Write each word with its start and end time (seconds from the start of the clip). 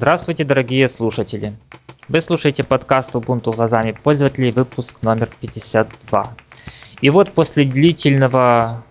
Здравствуйте, 0.00 0.44
дорогие 0.44 0.88
слушатели! 0.88 1.56
Вы 2.08 2.20
слушаете 2.20 2.62
подкаст 2.62 3.16
Ubuntu 3.16 3.52
глазами 3.52 3.90
пользователей, 3.90 4.52
выпуск 4.52 5.02
номер 5.02 5.28
52. 5.40 6.34
И 7.00 7.10
вот 7.10 7.32
после 7.32 7.64
длительного, 7.64 8.84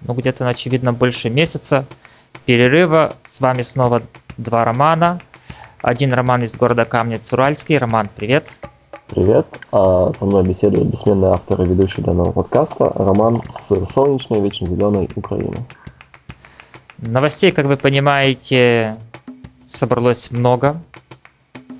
ну 0.00 0.14
где-то, 0.14 0.48
очевидно, 0.48 0.94
больше 0.94 1.28
месяца 1.28 1.84
перерыва, 2.46 3.12
с 3.26 3.42
вами 3.42 3.60
снова 3.60 4.00
два 4.38 4.64
романа. 4.64 5.20
Один 5.82 6.14
роман 6.14 6.42
из 6.42 6.56
города 6.56 6.86
Камнец-Уральский. 6.86 7.76
Роман, 7.76 8.08
привет! 8.16 8.48
Привет! 9.08 9.46
А 9.72 10.10
со 10.14 10.24
мной 10.24 10.42
беседует 10.48 10.86
бессменный 10.86 11.28
автор 11.28 11.60
и 11.60 11.66
ведущий 11.66 12.00
данного 12.00 12.32
подкаста 12.32 12.90
Роман 12.94 13.42
с 13.50 13.68
солнечной, 13.92 14.40
вечно 14.40 14.66
зеленой 14.66 15.06
Украины. 15.14 15.58
Новостей, 16.96 17.50
как 17.50 17.66
вы 17.66 17.76
понимаете, 17.76 18.96
собралось 19.70 20.30
много. 20.30 20.82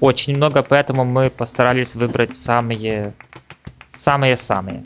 Очень 0.00 0.36
много, 0.36 0.62
поэтому 0.62 1.04
мы 1.04 1.30
постарались 1.30 1.94
выбрать 1.94 2.36
самые... 2.36 3.14
Самые-самые. 3.92 4.82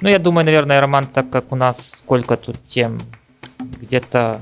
Ну, 0.00 0.08
я 0.08 0.18
думаю, 0.18 0.46
наверное, 0.46 0.80
Роман, 0.80 1.06
так 1.06 1.28
как 1.30 1.52
у 1.52 1.56
нас 1.56 1.98
сколько 1.98 2.36
тут 2.36 2.56
тем? 2.66 2.98
Где-то 3.58 4.40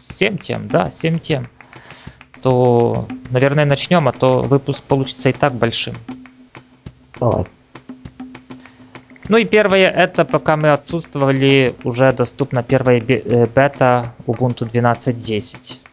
7 0.00 0.38
тем, 0.38 0.68
да, 0.68 0.90
7 0.90 1.18
тем. 1.18 1.46
То, 2.42 3.06
наверное, 3.30 3.66
начнем, 3.66 4.08
а 4.08 4.12
то 4.12 4.42
выпуск 4.42 4.84
получится 4.84 5.28
и 5.28 5.32
так 5.32 5.54
большим. 5.54 5.94
Давай. 7.18 7.44
Ну 9.28 9.36
и 9.36 9.44
первое, 9.44 9.88
это 9.88 10.24
пока 10.24 10.56
мы 10.56 10.70
отсутствовали, 10.70 11.74
уже 11.84 12.10
доступна 12.12 12.62
первая 12.62 13.00
э, 13.00 13.46
бета 13.46 14.14
Ubuntu 14.26 14.70
12.10. 14.70 15.89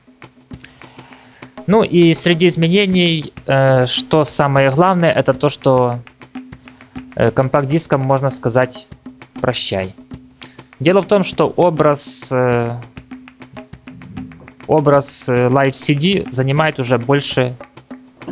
Ну 1.67 1.83
и 1.83 2.13
среди 2.13 2.47
изменений, 2.47 3.33
э, 3.45 3.85
что 3.87 4.23
самое 4.23 4.71
главное, 4.71 5.11
это 5.11 5.33
то, 5.33 5.49
что 5.49 5.99
э, 7.15 7.31
компакт-диском 7.31 8.01
можно 8.01 8.29
сказать 8.29 8.87
прощай. 9.41 9.93
Дело 10.79 11.01
в 11.01 11.07
том, 11.07 11.23
что 11.23 11.47
образ 11.47 12.31
образ 14.67 15.27
Live 15.27 15.71
CD 15.71 16.31
занимает 16.31 16.79
уже 16.79 16.97
больше 16.97 17.55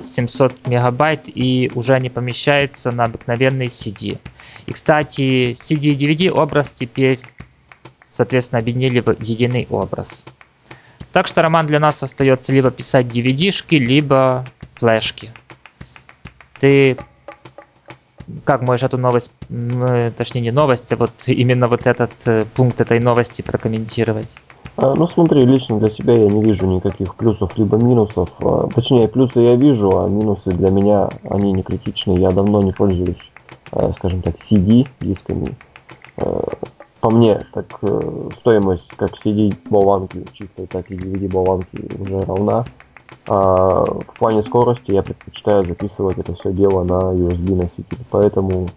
700 0.03 0.67
мегабайт 0.67 1.21
и 1.25 1.71
уже 1.75 1.99
не 1.99 2.09
помещается 2.09 2.91
на 2.91 3.05
обыкновенный 3.05 3.67
CD. 3.67 4.19
И, 4.65 4.71
кстати, 4.71 5.53
CD 5.53 5.91
и 5.91 5.95
DVD 5.95 6.29
образ 6.29 6.71
теперь, 6.71 7.19
соответственно, 8.09 8.59
объединили 8.59 8.99
в 8.99 9.21
единый 9.21 9.67
образ. 9.69 10.25
Так 11.15 11.27
что 11.27 11.41
роман 11.41 11.65
для 11.65 11.79
нас 11.79 12.03
остается 12.03 12.51
либо 12.51 12.71
писать 12.71 13.05
DVD-шки, 13.05 13.75
либо 13.75 14.43
флешки. 14.73 15.31
Ты 16.59 16.97
как 18.43 18.61
можешь 18.61 18.83
эту 18.83 18.97
новость, 18.97 19.31
точнее 20.17 20.41
не 20.41 20.51
новость, 20.51 20.91
а 20.91 20.97
вот 20.97 21.11
именно 21.27 21.69
вот 21.69 21.87
этот 21.87 22.11
э, 22.25 22.43
пункт 22.53 22.81
этой 22.81 22.99
новости 22.99 23.41
прокомментировать? 23.43 24.35
А, 24.75 24.93
ну 24.93 25.07
смотри, 25.07 25.45
лично 25.45 25.79
для 25.79 25.89
себя 25.89 26.15
я 26.15 26.27
не 26.27 26.43
вижу 26.43 26.65
никаких 26.65 27.15
плюсов 27.15 27.57
либо 27.57 27.77
минусов. 27.77 28.31
А, 28.41 28.67
точнее, 28.75 29.07
плюсы 29.07 29.39
я 29.39 29.55
вижу, 29.55 29.97
а 29.97 30.09
минусы 30.09 30.49
для 30.49 30.69
меня, 30.69 31.07
они 31.29 31.53
не 31.53 31.63
критичны. 31.63 32.19
Я 32.19 32.31
давно 32.31 32.61
не 32.61 32.73
пользуюсь 32.73 33.31
Э, 33.71 33.91
скажем 33.97 34.21
так, 34.21 34.35
CD 34.35 34.87
дисками. 34.99 35.55
Э, 36.17 36.41
по 37.05 37.11
мне, 37.11 37.39
так 37.53 37.67
э, 37.83 38.29
стоимость 38.39 38.89
как 38.97 39.11
CD 39.11 39.55
болванки 39.69 40.25
чистой, 40.33 40.65
так 40.65 40.89
и 40.89 40.95
DVD 40.95 41.31
болванки 41.31 41.77
уже 41.99 42.19
равна. 42.21 42.65
А 43.27 43.83
в 43.83 44.17
плане 44.17 44.41
скорости 44.41 44.91
я 44.91 45.03
предпочитаю 45.03 45.63
записывать 45.65 46.17
это 46.17 46.33
все 46.33 46.51
дело 46.51 46.83
на 46.83 47.13
USB 47.13 47.61
носитель. 47.61 47.99
Поэтому 48.09 48.69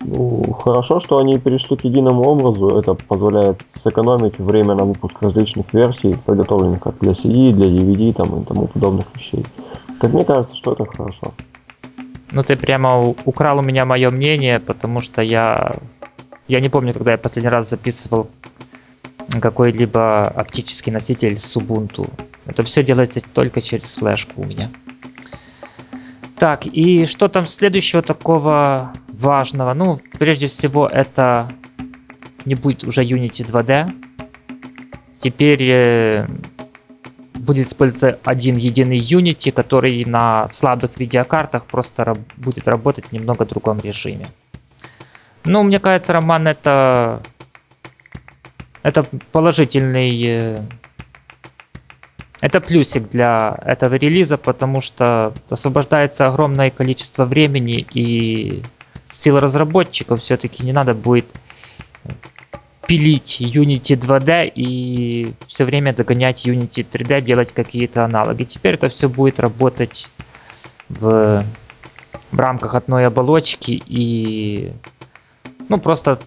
ну, 0.00 0.52
хорошо, 0.54 0.98
что 0.98 1.18
они 1.18 1.38
перешли 1.38 1.76
к 1.76 1.84
единому 1.84 2.24
образу. 2.24 2.80
Это 2.80 2.94
позволяет 2.94 3.60
сэкономить 3.68 4.40
время 4.40 4.74
на 4.74 4.84
выпуск 4.84 5.14
различных 5.20 5.72
версий, 5.72 6.16
подготовленных 6.26 6.80
как 6.80 6.98
для 6.98 7.12
CD, 7.12 7.52
для 7.52 7.66
DVD 7.66 8.12
там, 8.12 8.42
и 8.42 8.44
тому 8.44 8.66
подобных 8.66 9.06
вещей. 9.14 9.46
Как 10.00 10.12
мне 10.12 10.24
кажется, 10.24 10.56
что 10.56 10.72
это 10.72 10.84
хорошо. 10.84 11.32
Ну 12.32 12.42
ты 12.42 12.56
прямо 12.56 13.14
украл 13.24 13.58
у 13.58 13.62
меня 13.62 13.84
мое 13.84 14.10
мнение, 14.10 14.58
потому 14.58 15.00
что 15.00 15.22
я... 15.22 15.76
Я 16.48 16.60
не 16.60 16.68
помню, 16.70 16.94
когда 16.94 17.12
я 17.12 17.18
последний 17.18 17.50
раз 17.50 17.68
записывал 17.68 18.30
какой-либо 19.40 20.22
оптический 20.22 20.90
носитель 20.90 21.38
с 21.38 21.56
Ubuntu. 21.56 22.10
Это 22.46 22.62
все 22.62 22.82
делается 22.82 23.20
только 23.20 23.60
через 23.60 23.94
флешку 23.94 24.40
у 24.40 24.44
меня. 24.44 24.70
Так, 26.38 26.66
и 26.66 27.04
что 27.04 27.28
там 27.28 27.46
следующего 27.46 28.00
такого 28.00 28.92
важного? 29.08 29.74
Ну, 29.74 30.00
прежде 30.18 30.46
всего, 30.46 30.86
это 30.86 31.50
не 32.46 32.54
будет 32.54 32.84
уже 32.84 33.04
Unity 33.04 33.44
2D. 33.44 33.90
Теперь 35.18 35.62
э, 35.62 36.26
будет 37.34 37.66
использоваться 37.66 38.18
один 38.24 38.56
единый 38.56 38.98
Unity, 38.98 39.52
который 39.52 40.04
на 40.04 40.48
слабых 40.50 40.98
видеокартах 40.98 41.66
просто 41.66 42.04
раб 42.04 42.18
будет 42.36 42.68
работать 42.68 43.06
в 43.06 43.12
немного 43.12 43.44
другом 43.44 43.80
режиме. 43.80 44.28
Ну, 45.44 45.62
мне 45.62 45.78
кажется, 45.78 46.12
Роман 46.12 46.48
это... 46.48 47.22
Это 48.82 49.04
положительный... 49.32 50.24
Э, 50.26 50.58
это 52.40 52.60
плюсик 52.60 53.10
для 53.10 53.58
этого 53.64 53.96
релиза, 53.96 54.38
потому 54.38 54.80
что 54.80 55.34
освобождается 55.50 56.26
огромное 56.26 56.70
количество 56.70 57.24
времени 57.24 57.84
и 57.92 58.62
сил 59.10 59.38
разработчиков 59.40 60.20
все-таки 60.20 60.64
не 60.64 60.72
надо 60.72 60.94
будет 60.94 61.26
пилить 62.86 63.42
Unity 63.42 63.98
2D 63.98 64.50
и 64.54 65.34
все 65.46 65.64
время 65.64 65.92
догонять 65.92 66.46
Unity 66.46 66.86
3D, 66.90 67.20
делать 67.20 67.52
какие-то 67.52 68.04
аналоги. 68.04 68.44
Теперь 68.44 68.74
это 68.74 68.88
все 68.88 69.10
будет 69.10 69.38
работать 69.40 70.08
в, 70.88 71.44
в 72.32 72.40
рамках 72.40 72.74
одной 72.74 73.04
оболочки 73.06 73.82
и 73.84 74.72
ну 75.68 75.78
просто 75.78 76.18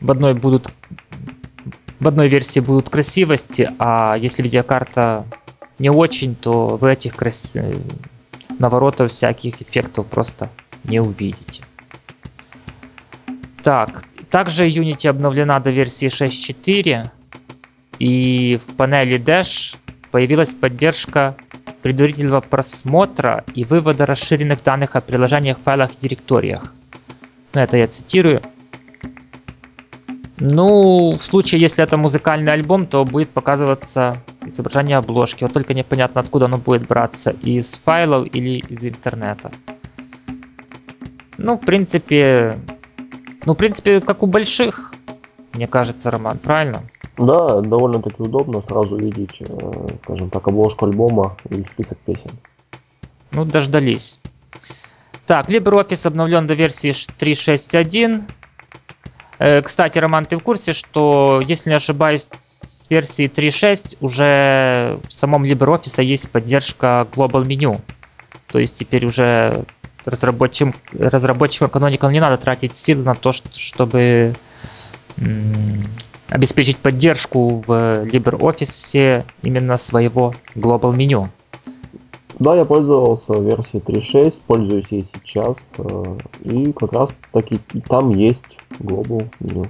в 0.00 0.10
одной 0.10 0.34
будут 0.34 0.70
в 1.98 2.06
одной 2.06 2.28
версии 2.28 2.60
будут 2.60 2.90
красивости, 2.90 3.70
а 3.78 4.16
если 4.16 4.42
видеокарта 4.42 5.26
не 5.78 5.90
очень, 5.90 6.34
то 6.34 6.76
вы 6.76 6.92
этих 6.92 7.16
крас... 7.16 7.54
наворотов 8.58 9.10
всяких 9.10 9.62
эффектов 9.62 10.06
просто 10.06 10.50
не 10.84 11.00
увидите. 11.00 11.62
Так, 13.62 14.04
также 14.30 14.68
Unity 14.68 15.08
обновлена 15.08 15.58
до 15.58 15.70
версии 15.70 16.08
6.4 16.08 17.10
и 17.98 18.58
в 18.58 18.76
панели 18.76 19.18
Dash 19.18 19.76
появилась 20.10 20.52
поддержка 20.52 21.36
предварительного 21.82 22.40
просмотра 22.40 23.44
и 23.54 23.64
вывода 23.64 24.06
расширенных 24.06 24.62
данных 24.62 24.96
о 24.96 25.00
приложениях, 25.00 25.58
файлах 25.64 25.92
и 25.92 25.96
директориях. 26.00 26.72
Ну, 27.54 27.60
это 27.60 27.76
я 27.76 27.88
цитирую. 27.88 28.42
Ну, 30.38 31.16
в 31.18 31.22
случае, 31.22 31.62
если 31.62 31.82
это 31.82 31.96
музыкальный 31.96 32.52
альбом, 32.52 32.86
то 32.86 33.04
будет 33.04 33.30
показываться 33.30 34.22
изображение 34.44 34.98
обложки. 34.98 35.44
Вот 35.44 35.54
только 35.54 35.72
непонятно, 35.72 36.20
откуда 36.20 36.44
оно 36.44 36.58
будет 36.58 36.86
браться. 36.86 37.30
Из 37.30 37.80
файлов 37.84 38.28
или 38.34 38.58
из 38.58 38.84
интернета. 38.84 39.50
Ну, 41.38 41.56
в 41.56 41.60
принципе, 41.60 42.58
ну, 43.46 43.54
в 43.54 43.56
принципе, 43.56 44.00
как 44.00 44.22
у 44.22 44.26
больших, 44.26 44.92
мне 45.54 45.66
кажется, 45.66 46.10
Роман, 46.10 46.38
правильно? 46.38 46.82
Да, 47.16 47.60
довольно-таки 47.62 48.22
удобно 48.22 48.60
сразу 48.60 48.96
видеть, 48.96 49.36
э, 49.40 49.46
скажем 50.02 50.28
так, 50.28 50.46
обложку 50.48 50.84
альбома 50.84 51.36
и 51.48 51.62
список 51.62 51.98
песен. 51.98 52.30
Ну, 53.32 53.44
дождались. 53.46 54.20
Так, 55.26 55.48
LibreOffice 55.48 56.06
обновлен 56.06 56.46
до 56.46 56.54
версии 56.54 56.90
3.6.1. 56.90 58.22
Э, 59.38 59.62
кстати, 59.62 59.98
Роман, 59.98 60.24
ты 60.24 60.36
в 60.36 60.42
курсе, 60.42 60.72
что, 60.72 61.42
если 61.46 61.70
не 61.70 61.76
ошибаюсь, 61.76 62.28
с 62.62 62.88
версии 62.88 63.28
3.6 63.28 63.98
уже 64.00 64.98
в 65.08 65.12
самом 65.12 65.44
LibreOffice 65.44 66.02
есть 66.02 66.30
поддержка 66.30 67.06
Global 67.12 67.44
Menu. 67.44 67.80
То 68.48 68.58
есть 68.58 68.78
теперь 68.78 69.04
уже 69.04 69.64
разработчикам, 70.04 70.74
разработчикам 70.92 71.68
Canonical 71.68 72.12
не 72.12 72.20
надо 72.20 72.38
тратить 72.38 72.76
силы 72.76 73.02
на 73.02 73.14
то, 73.14 73.32
чтобы 73.32 74.34
обеспечить 76.28 76.78
поддержку 76.78 77.62
в 77.66 78.04
LibreOffice 78.04 79.24
именно 79.42 79.78
своего 79.78 80.34
Global 80.54 80.94
меню. 80.94 81.30
Да, 82.38 82.54
я 82.54 82.66
пользовался 82.66 83.32
версией 83.34 83.82
3.6, 83.82 84.40
пользуюсь 84.46 84.88
ей 84.90 85.04
сейчас, 85.04 85.56
э, 85.78 86.18
и 86.42 86.72
как 86.72 86.92
раз 86.92 87.10
таки 87.32 87.58
там 87.88 88.10
есть 88.10 88.58
Global 88.78 89.26
меню. 89.40 89.66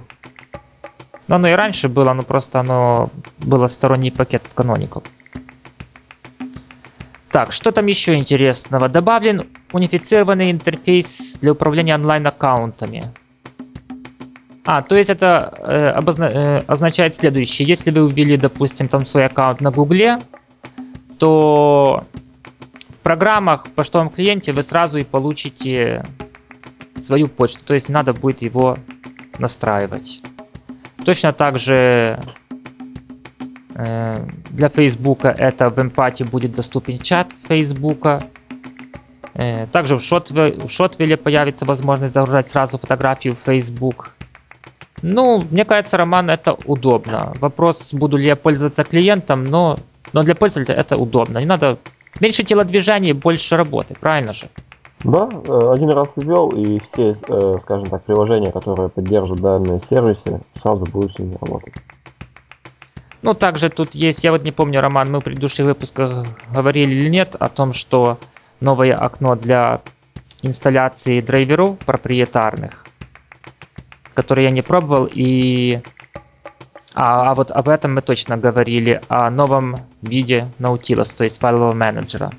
Но 1.27 1.35
оно 1.35 1.47
и 1.47 1.53
раньше 1.53 1.87
было, 1.87 2.13
но 2.13 2.23
просто 2.23 2.59
оно 2.59 3.09
было 3.39 3.67
сторонний 3.67 4.11
пакет 4.11 4.43
от 4.45 4.53
Canonical. 4.53 5.03
Так, 7.31 7.53
что 7.53 7.71
там 7.71 7.85
еще 7.85 8.15
интересного? 8.15 8.89
Добавлен 8.89 9.43
унифицированный 9.71 10.51
интерфейс 10.51 11.37
для 11.39 11.51
управления 11.53 11.95
онлайн-аккаунтами. 11.95 13.03
А, 14.65 14.81
то 14.81 14.95
есть 14.95 15.09
это 15.09 15.53
э, 15.59 15.83
обозна 15.83 16.25
э, 16.25 16.57
означает 16.67 17.15
следующее. 17.15 17.65
Если 17.65 17.91
вы 17.91 18.09
ввели, 18.09 18.35
допустим, 18.37 18.89
там 18.89 19.05
свой 19.05 19.25
аккаунт 19.25 19.61
на 19.61 19.71
Гугле, 19.71 20.19
то 21.19 22.03
программах 23.07 23.67
в 23.67 23.71
почтовом 23.71 24.09
клиенте 24.09 24.51
вы 24.51 24.63
сразу 24.63 24.97
и 24.97 25.05
получите 25.05 26.03
свою 26.97 27.29
почту. 27.29 27.63
То 27.63 27.73
есть 27.73 27.87
надо 27.87 28.11
будет 28.11 28.41
его 28.41 28.77
настраивать. 29.39 30.21
Точно 31.05 31.31
так 31.31 31.57
же 31.57 32.19
э, 33.75 34.17
для 34.49 34.67
Фейсбука 34.67 35.29
это 35.29 35.69
в 35.69 35.79
эмпате 35.79 36.25
будет 36.25 36.51
доступен 36.51 36.99
чат 36.99 37.29
Фейсбука. 37.47 38.23
Э, 39.35 39.67
также 39.67 39.95
в, 39.95 40.01
Шотве, 40.01 40.51
в 40.51 40.69
Шотвеле 40.69 41.15
появится 41.15 41.63
возможность 41.63 42.13
загружать 42.13 42.49
сразу 42.49 42.77
фотографию 42.77 43.37
в 43.37 43.39
Facebook. 43.39 44.15
Ну, 45.01 45.41
мне 45.49 45.63
кажется, 45.63 45.95
Роман, 45.95 46.29
это 46.29 46.57
удобно. 46.65 47.31
Вопрос, 47.39 47.93
буду 47.93 48.17
ли 48.17 48.25
я 48.25 48.35
пользоваться 48.35 48.83
клиентом, 48.83 49.45
но, 49.45 49.77
но 50.11 50.23
для 50.23 50.35
пользователя 50.35 50.75
это 50.75 50.97
удобно. 50.97 51.37
Не 51.37 51.45
надо 51.45 51.77
меньше 52.21 52.43
телодвижений, 52.43 53.13
больше 53.13 53.57
работы, 53.57 53.95
правильно 53.99 54.33
же? 54.33 54.49
Да, 55.03 55.29
э, 55.31 55.71
один 55.73 55.89
раз 55.91 56.13
ввел, 56.17 56.49
и 56.49 56.79
все, 56.79 57.15
э, 57.27 57.57
скажем 57.61 57.85
так, 57.85 58.03
приложения, 58.03 58.51
которые 58.51 58.89
поддерживают 58.89 59.41
данные 59.41 59.81
сервисы, 59.89 60.41
сразу 60.59 60.85
будут 60.85 61.13
с 61.13 61.19
ними 61.19 61.37
работать. 61.39 61.73
Ну, 63.21 63.33
также 63.33 63.69
тут 63.69 63.93
есть, 63.93 64.23
я 64.23 64.31
вот 64.31 64.43
не 64.43 64.51
помню, 64.51 64.81
Роман, 64.81 65.11
мы 65.11 65.19
в 65.19 65.23
предыдущих 65.23 65.65
выпусках 65.65 66.25
говорили 66.51 66.93
или 66.93 67.09
нет, 67.09 67.35
о 67.39 67.49
том, 67.49 67.73
что 67.73 68.17
новое 68.59 68.95
окно 68.95 69.35
для 69.35 69.81
инсталляции 70.41 71.21
драйверов 71.21 71.77
проприетарных, 71.79 72.85
которые 74.13 74.45
я 74.45 74.51
не 74.51 74.61
пробовал, 74.61 75.07
и... 75.11 75.81
А, 76.99 77.29
а 77.29 77.35
вот 77.35 77.51
об 77.51 77.69
этом 77.69 77.93
мы 77.93 78.01
точно 78.01 78.37
говорили, 78.37 78.99
о 79.07 79.29
новом 79.29 79.75
виде 80.01 80.51
Nautilus, 80.57 81.15
то 81.15 81.25
есть 81.25 81.39
файлового 81.39 81.75
менеджера. 81.75 82.31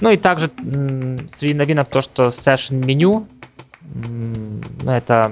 Ну 0.00 0.10
и 0.10 0.16
также 0.16 0.50
среди 1.36 1.54
новинок 1.54 1.88
то, 1.90 2.02
что 2.02 2.30
Session 2.30 2.84
меню, 2.84 3.28
ну, 3.82 4.90
это 4.90 5.30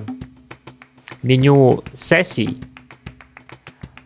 меню 1.24 1.82
сессий 1.92 2.62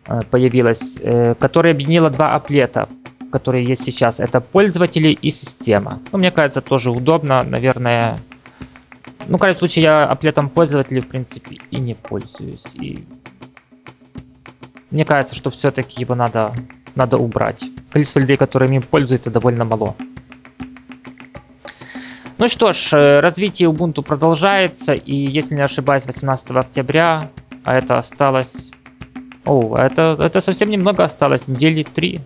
э, 0.07 0.21
появилось, 0.31 0.97
э, 0.99 1.35
которое 1.35 1.75
объединило 1.75 2.09
два 2.09 2.33
аплета, 2.33 2.89
которые 3.31 3.63
есть 3.63 3.83
сейчас. 3.83 4.19
Это 4.19 4.41
пользователи 4.41 5.09
и 5.09 5.29
система. 5.29 6.01
Ну, 6.11 6.17
мне 6.17 6.31
кажется, 6.31 6.61
тоже 6.61 6.89
удобно, 6.89 7.43
наверное. 7.43 8.17
Ну, 9.27 9.37
в 9.37 9.39
крайнем 9.39 9.59
случае, 9.59 9.83
я 9.83 10.05
аплетом 10.05 10.49
пользователей, 10.49 11.01
в 11.01 11.07
принципе, 11.07 11.59
и 11.69 11.79
не 11.79 11.93
пользуюсь. 11.93 12.73
И 12.73 13.05
мне 14.91 15.05
кажется, 15.05 15.35
что 15.35 15.49
все-таки 15.49 16.01
его 16.01 16.15
надо, 16.15 16.53
надо 16.95 17.17
убрать. 17.17 17.63
Количество 17.91 18.19
людей, 18.19 18.37
которые 18.37 18.73
им 18.73 18.81
пользуются, 18.81 19.29
довольно 19.29 19.65
мало. 19.65 19.95
Ну 22.37 22.47
что 22.49 22.71
ж, 22.71 22.93
э, 22.93 23.19
развитие 23.19 23.67
Ubuntu 23.67 24.03
продолжается, 24.03 24.93
и 24.93 25.15
если 25.15 25.55
не 25.55 25.61
ошибаюсь, 25.61 26.05
18 26.05 26.51
октября, 26.51 27.29
а 27.63 27.75
это 27.75 27.97
осталось... 27.97 28.71
О, 29.43 29.75
это, 29.75 30.17
это 30.19 30.41
совсем 30.41 30.69
немного 30.69 31.03
осталось, 31.03 31.47
недели 31.47 31.83
3. 31.83 32.21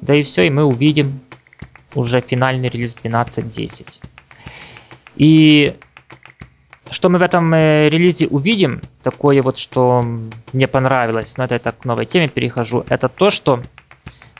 Да 0.00 0.14
и 0.14 0.22
все, 0.22 0.46
и 0.46 0.50
мы 0.50 0.64
увидим 0.64 1.20
уже 1.94 2.20
финальный 2.20 2.68
релиз 2.68 2.96
12.10. 3.02 4.00
И 5.16 5.74
что 6.92 7.08
мы 7.08 7.18
в 7.18 7.22
этом 7.22 7.52
э, 7.54 7.88
релизе 7.88 8.26
увидим, 8.28 8.80
такое 9.02 9.42
вот, 9.42 9.58
что 9.58 10.04
мне 10.52 10.68
понравилось, 10.68 11.36
но 11.36 11.44
это 11.44 11.54
я 11.54 11.58
так 11.58 11.78
к 11.78 11.84
новой 11.84 12.06
теме 12.06 12.28
перехожу, 12.28 12.84
это 12.88 13.08
то, 13.08 13.30
что 13.30 13.62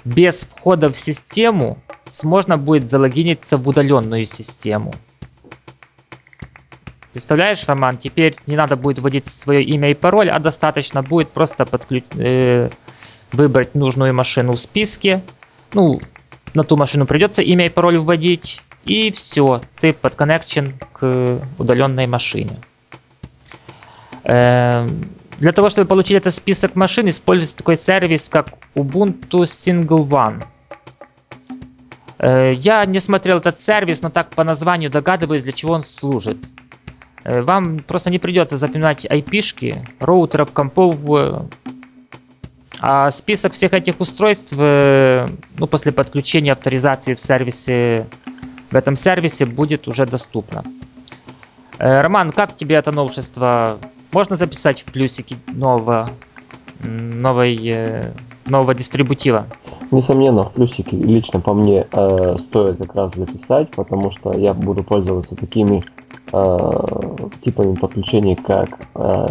без 0.05 0.41
входа 0.41 0.93
в 0.93 0.97
систему 0.97 1.79
можно 2.23 2.59
будет 2.59 2.91
залогиниться 2.91 3.59
в 3.59 3.67
удаленную 3.67 4.27
систему. 4.27 4.93
Представляешь, 7.13 7.65
Роман, 7.67 7.99
теперь 7.99 8.37
не 8.47 8.57
надо 8.57 8.77
будет 8.77 8.99
вводить 8.99 9.27
свое 9.27 9.63
имя 9.63 9.91
и 9.91 9.95
пароль, 9.95 10.31
а 10.31 10.39
достаточно 10.39 11.03
будет 11.03 11.31
просто 11.31 11.67
подключ... 11.67 12.05
э, 12.15 12.71
выбрать 13.33 13.75
нужную 13.75 14.15
машину 14.15 14.53
в 14.53 14.61
списке. 14.61 15.23
Ну, 15.75 16.01
на 16.55 16.65
ту 16.65 16.77
машину 16.77 17.07
придется 17.07 17.43
имя 17.43 17.67
и 17.67 17.71
пароль 17.71 17.99
вводить. 17.99 18.63
И 18.85 19.13
все, 19.13 19.61
ты 19.81 19.93
подконнекчен 19.93 20.75
к 20.93 21.41
удаленной 21.59 22.07
машине. 22.07 22.59
Э, 24.25 24.87
для 25.39 25.53
того, 25.53 25.71
чтобы 25.71 25.89
получить 25.89 26.17
этот 26.17 26.35
список 26.35 26.77
машин, 26.77 27.09
используется 27.09 27.57
такой 27.57 27.77
сервис, 27.79 28.29
как 28.29 28.51
Ubuntu 28.75 29.45
Single 29.45 30.09
One. 30.09 30.45
Э, 32.23 32.53
я 32.55 32.85
не 32.85 33.01
смотрел 33.01 33.39
этот 33.39 33.59
сервис, 33.59 34.01
но 34.01 34.11
так 34.11 34.31
по 34.31 34.45
названию 34.45 34.91
догадываюсь, 34.91 35.43
для 35.43 35.53
чего 35.53 35.75
он 35.75 35.83
служит. 35.83 36.39
Э, 37.25 37.43
вам 37.43 37.81
просто 37.81 38.11
не 38.11 38.21
придется 38.21 38.59
запоминать 38.59 39.05
IP-шки, 39.05 39.85
роутеров, 39.99 40.53
компов, 40.53 40.97
э, 41.11 41.41
а 42.79 43.11
список 43.11 43.53
всех 43.53 43.73
этих 43.75 44.01
устройств, 44.01 44.53
ну, 44.57 45.67
после 45.69 45.93
подключения 45.93 46.53
авторизации 46.53 47.15
в 47.15 47.21
сервисе, 47.21 48.09
в 48.73 48.77
этом 48.77 48.97
сервисе 48.97 49.47
будет 49.47 49.87
уже 49.87 50.07
доступно. 50.07 50.65
Роман, 51.79 52.33
как 52.33 52.57
тебе 52.57 52.77
это 52.77 52.91
новшество? 52.93 53.79
Можно 54.13 54.37
записать 54.37 54.83
в 54.83 54.93
плюсики 54.93 55.37
нового, 55.49 56.09
новой, 56.83 58.13
нового 58.47 58.75
дистрибутива? 58.75 59.47
Несомненно, 59.93 60.45
в 60.45 60.53
плюсики 60.53 60.95
лично 60.95 61.41
по 61.41 61.53
мне 61.53 61.87
э, 61.93 62.37
стоит 62.39 62.79
как 62.79 62.95
раз 62.95 63.15
записать, 63.15 63.71
потому 63.73 64.11
что 64.11 64.33
я 64.33 64.55
буду 64.55 64.83
пользоваться 64.83 65.37
такими 65.37 65.85
э, 66.33 66.85
типами 67.45 67.75
подключения, 67.75 68.37
как 68.37 68.71
э, 68.95 69.27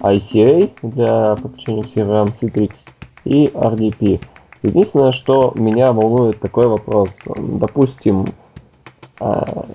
ICA 0.00 0.70
для 0.82 1.34
подключения 1.34 1.82
к 1.82 1.88
серверам 1.88 2.28
Citrix 2.28 2.86
и 3.24 3.46
RDP. 3.46 4.20
Единственное, 4.62 5.10
что 5.10 5.52
меня 5.56 5.92
волнует 5.92 6.38
такой 6.38 6.68
вопрос. 6.68 7.22
Допустим, 7.36 8.26
э, 8.26 8.30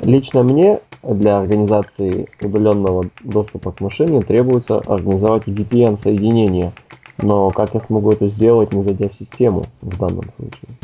лично 0.04 0.44
мне 0.44 0.80
для 1.04 1.40
организации 1.40 2.28
удаленного 2.42 3.06
доступа 3.22 3.72
к 3.72 3.82
машине 3.82 4.22
требуется 4.22 4.78
организовать 4.78 5.48
VPN 5.48 5.98
соединение– 5.98 6.74
но 7.22 7.52
как 7.52 7.74
я 7.74 7.80
смогу 7.80 8.12
это 8.12 8.28
сделать, 8.28 8.74
не 8.74 8.82
зайдя 8.82 9.10
в 9.10 9.14
систему 9.14 9.66
в 9.82 9.98
данном 9.98 10.32
случае? 10.36 10.78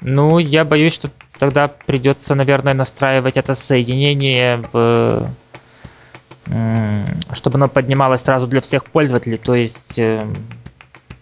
Ну, 0.00 0.38
я 0.38 0.64
боюсь, 0.64 0.94
что 0.94 1.10
тогда 1.38 1.68
придется, 1.68 2.34
наверное, 2.34 2.74
настраивать 2.74 3.36
это 3.36 3.54
соединение 3.54 4.62
в 4.72 5.28
чтобы 7.32 7.56
оно 7.56 7.68
поднималось 7.68 8.20
сразу 8.20 8.46
для 8.46 8.60
всех 8.60 8.84
пользователей, 8.84 9.38
то 9.38 9.54
есть 9.54 9.98
э, 9.98 10.22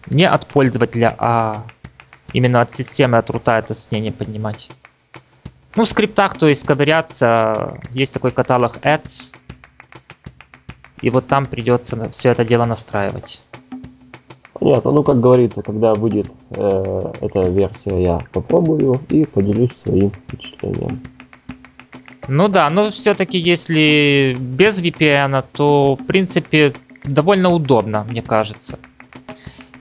не 0.07 0.27
от 0.27 0.45
пользователя, 0.47 1.15
а 1.17 1.63
именно 2.33 2.59
от 2.59 2.75
системы, 2.75 3.17
от 3.17 3.29
рута 3.29 3.57
это 3.57 3.73
соединение 3.73 4.11
поднимать. 4.11 4.69
Ну, 5.75 5.85
в 5.85 5.89
скриптах, 5.89 6.37
то 6.37 6.47
есть 6.47 6.65
ковыряться, 6.65 7.79
есть 7.91 8.13
такой 8.13 8.31
каталог 8.31 8.77
ads, 8.83 9.33
и 11.01 11.09
вот 11.09 11.27
там 11.27 11.45
придется 11.45 12.09
все 12.11 12.29
это 12.29 12.45
дело 12.45 12.65
настраивать. 12.65 13.41
Понятно. 14.53 14.91
Ну, 14.91 15.03
как 15.03 15.19
говорится, 15.19 15.61
когда 15.61 15.93
выйдет 15.93 16.27
э, 16.51 17.11
эта 17.21 17.49
версия, 17.49 18.01
я 18.01 18.19
попробую 18.31 19.01
и 19.09 19.25
поделюсь 19.25 19.71
своим 19.83 20.11
впечатлением. 20.11 21.01
Ну 22.29 22.47
да, 22.47 22.69
но 22.69 22.89
все-таки 22.89 23.37
если 23.37 24.37
без 24.39 24.79
VPN, 24.79 25.43
то 25.51 25.95
в 25.95 26.05
принципе 26.05 26.73
довольно 27.03 27.49
удобно, 27.49 28.05
мне 28.09 28.21
кажется. 28.21 28.79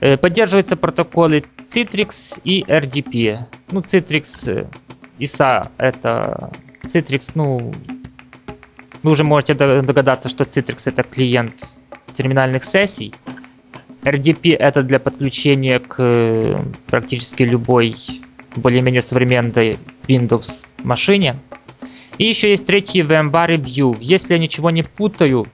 Э, 0.01 0.17
поддерживаются 0.17 0.77
протоколы 0.77 1.45
Citrix 1.71 2.41
и 2.43 2.65
RDP. 2.65 3.45
Ну, 3.71 3.81
Citrix, 3.81 4.67
Э, 5.23 5.63
это 5.79 6.51
Citrix, 6.85 7.33
ну, 7.35 7.73
вы 9.03 9.11
уже 9.11 9.25
можете 9.25 9.55
догадаться, 9.55 10.29
что 10.29 10.45
Citrix 10.45 10.83
это 10.87 11.03
клиент 11.03 11.75
терминальных 12.15 12.65
сессий. 12.65 13.15
RDP 14.03 14.57
это 14.57 14.83
для 14.83 14.99
подключения 14.99 15.79
к 15.79 15.97
э, 15.99 16.59
практически 16.89 17.45
любой 17.45 17.97
более-менее 18.57 19.03
современной 19.03 19.79
Windows 20.09 20.65
машине. 20.83 21.37
И 22.19 22.27
еще 22.27 22.51
есть 22.51 22.67
третий 22.67 23.01
VMware 23.03 23.57
View. 23.57 23.97
Если 24.01 24.35
я 24.35 24.39
ничего 24.39 24.71
не 24.71 24.83
путаю, 24.83 25.47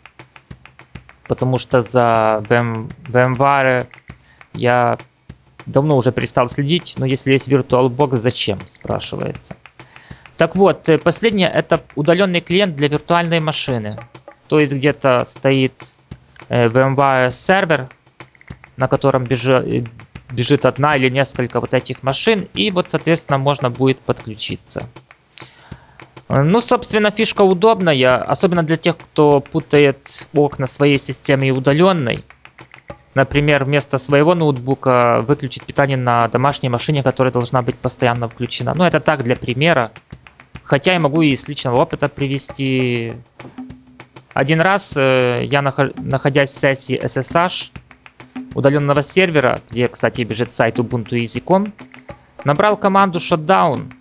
потому 1.27 1.59
что 1.59 1.83
за 1.83 2.43
VM, 2.49 2.91
VMware 3.07 3.87
я 4.55 4.99
давно 5.69 5.97
уже 5.97 6.13
перестал 6.13 6.49
следить, 6.49 6.95
но 6.99 7.07
если 7.07 7.33
есть 7.33 7.49
VirtualBox, 7.49 8.17
зачем, 8.17 8.59
спрашивается. 8.67 9.57
Так 10.37 10.57
вот, 10.57 10.89
э, 10.89 10.99
последнее 10.99 11.49
это 11.49 11.83
удаленный 11.95 12.41
клиент 12.41 12.77
для 12.77 12.89
виртуальной 12.89 13.41
машины. 13.41 13.99
То 14.49 14.59
есть 14.59 14.73
где-то 14.73 15.27
стоит 15.31 15.95
э, 16.49 16.69
VMware 16.69 17.31
сервер, 17.31 17.89
на 18.77 18.89
котором 18.89 19.25
бежит, 19.25 19.89
бежит 20.31 20.65
одна 20.65 20.97
или 20.97 21.09
несколько 21.09 21.61
вот 21.61 21.75
этих 21.75 22.03
машин, 22.03 22.49
и 22.55 22.71
вот, 22.71 22.91
соответственно, 22.91 23.39
можно 23.39 23.71
будет 23.71 23.99
подключиться. 23.99 24.89
Ну, 26.29 26.61
собственно, 26.61 27.11
фишка 27.11 27.43
удобная, 27.43 28.19
особенно 28.19 28.63
для 28.63 28.77
тех, 28.77 28.99
кто 28.99 29.41
путает 29.41 30.27
окна 30.35 30.67
своей 30.67 30.99
системы 30.99 31.47
и 31.47 31.51
удаленной. 31.51 32.23
Например, 33.19 33.65
вместо 33.65 33.99
своего 33.99 34.37
ноутбука 34.37 35.25
выключить 35.27 35.65
питание 35.65 35.97
на 35.97 36.29
домашней 36.29 36.69
машине, 36.69 37.03
которая 37.03 37.33
должна 37.33 37.63
быть 37.63 37.75
постоянно 37.75 38.29
включена. 38.29 38.75
Ну, 38.77 38.85
это 38.85 39.01
так, 39.01 39.25
для 39.25 39.35
примера. 39.35 39.91
Хотя 40.63 40.93
я 40.93 41.01
могу 41.01 41.23
и 41.23 41.35
с 41.35 41.49
личного 41.49 41.81
опыта 41.81 42.09
привести. 42.09 43.15
Один 44.35 44.61
раз 44.61 44.93
э, 44.97 45.39
я, 45.43 45.63
находясь 45.63 46.51
в 46.51 46.61
сессии 46.61 46.97
SSH, 46.97 47.73
удаленного 48.55 49.03
сервера, 49.03 49.63
где, 49.69 49.89
кстати, 49.89 50.23
бежит 50.23 50.53
сайт 50.53 50.79
ubuntu.easy.com, 50.79 51.73
набрал 52.45 52.77
команду 52.77 53.19
shutdown, 53.19 53.93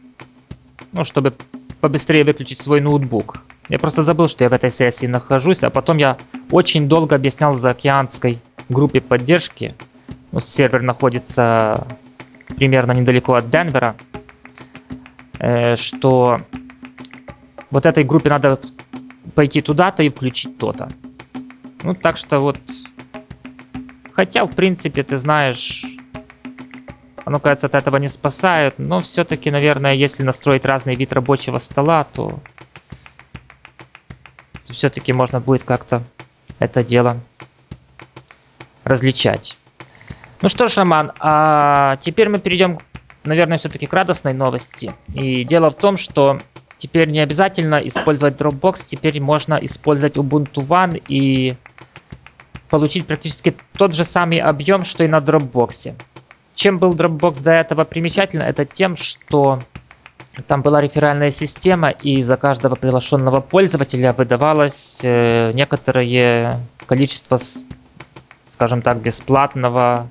ну, 0.92 1.04
чтобы 1.04 1.34
побыстрее 1.82 2.24
выключить 2.24 2.62
свой 2.62 2.82
ноутбук. 2.82 3.42
Я 3.68 3.80
просто 3.80 4.04
забыл, 4.04 4.30
что 4.30 4.44
я 4.44 4.52
в 4.52 4.54
этой 4.54 4.72
сессии 4.72 5.08
нахожусь, 5.08 5.64
а 5.64 5.72
потом 5.72 5.98
я 5.98 6.18
очень 6.52 6.88
долго 6.88 7.16
объяснял 7.16 7.56
за 7.56 7.72
океанской 7.72 8.40
группе 8.70 9.02
поддержки. 9.02 9.76
Сервер 10.40 10.82
находится 10.82 11.88
примерно 12.58 12.92
недалеко 12.92 13.34
от 13.34 13.50
Денвера, 13.50 13.96
э, 15.40 15.76
что 15.76 16.40
вот 17.72 17.86
этой 17.86 18.04
группе 18.04 18.30
надо 18.30 18.60
пойти 19.36 19.62
туда-то 19.62 20.04
и 20.04 20.10
включить 20.10 20.58
то-то. 20.58 20.90
Ну, 21.84 21.94
так 21.96 22.18
что 22.18 22.40
вот... 22.40 22.60
Хотя, 24.12 24.46
в 24.46 24.56
принципе, 24.56 25.04
ты 25.04 25.18
знаешь, 25.18 25.86
оно, 27.24 27.40
кажется, 27.40 27.68
от 27.68 27.76
этого 27.76 27.98
не 27.98 28.08
спасает, 28.08 28.76
но 28.78 29.00
все-таки, 29.00 29.52
наверное, 29.52 29.94
если 29.94 30.24
настроить 30.24 30.66
разный 30.66 30.96
вид 30.96 31.14
рабочего 31.14 31.60
стола, 31.60 32.04
то, 32.04 32.40
то 34.66 34.74
все-таки 34.74 35.14
можно 35.14 35.40
будет 35.40 35.64
как-то 35.64 36.04
это 36.60 36.84
дело 36.84 37.20
различать. 38.88 39.58
Ну 40.42 40.50
что 40.50 40.68
ж, 40.68 40.78
Роман, 40.78 41.12
а 41.20 41.96
теперь 41.98 42.30
мы 42.30 42.38
перейдем, 42.38 42.80
наверное, 43.24 43.58
все-таки 43.58 43.88
к 43.88 43.94
радостной 43.94 44.34
новости. 44.34 44.92
И 45.14 45.44
дело 45.44 45.72
в 45.72 45.76
том, 45.76 45.98
что 45.98 46.38
теперь 46.78 47.10
не 47.10 47.20
обязательно 47.20 47.76
использовать 47.76 48.40
Dropbox, 48.40 48.86
теперь 48.86 49.20
можно 49.20 49.56
использовать 49.56 50.16
Ubuntu 50.18 50.68
One 50.68 51.02
и 51.08 51.56
получить 52.70 53.08
практически 53.08 53.56
тот 53.78 53.94
же 53.94 54.04
самый 54.04 54.40
объем, 54.40 54.84
что 54.84 55.04
и 55.04 55.08
на 55.08 55.18
Dropbox. 55.18 55.96
Чем 56.54 56.80
был 56.80 56.96
Dropbox 56.96 57.42
до 57.42 57.52
этого 57.52 57.84
примечательно, 57.84 58.44
это 58.44 58.66
тем, 58.66 58.96
что 58.96 59.60
там 60.46 60.62
была 60.62 60.82
реферальная 60.82 61.32
система, 61.32 61.90
и 61.90 62.22
за 62.22 62.38
каждого 62.38 62.76
приглашенного 62.76 63.42
пользователя 63.42 64.14
выдавалось 64.14 65.00
э, 65.04 65.52
некоторое 65.54 66.62
количество, 66.86 67.40
скажем 68.58 68.82
так, 68.82 68.98
бесплатного 68.98 70.08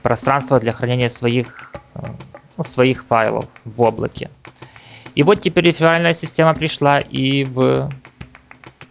пространства 0.00 0.60
для 0.60 0.70
хранения 0.70 1.08
своих, 1.08 1.72
э, 1.96 2.02
ну, 2.56 2.62
своих 2.62 3.04
файлов 3.06 3.46
в 3.64 3.82
облаке. 3.82 4.30
И 5.16 5.24
вот 5.24 5.40
теперь 5.40 5.64
реферальная 5.64 6.14
система 6.14 6.54
пришла 6.54 7.00
и 7.00 7.42
в 7.42 7.90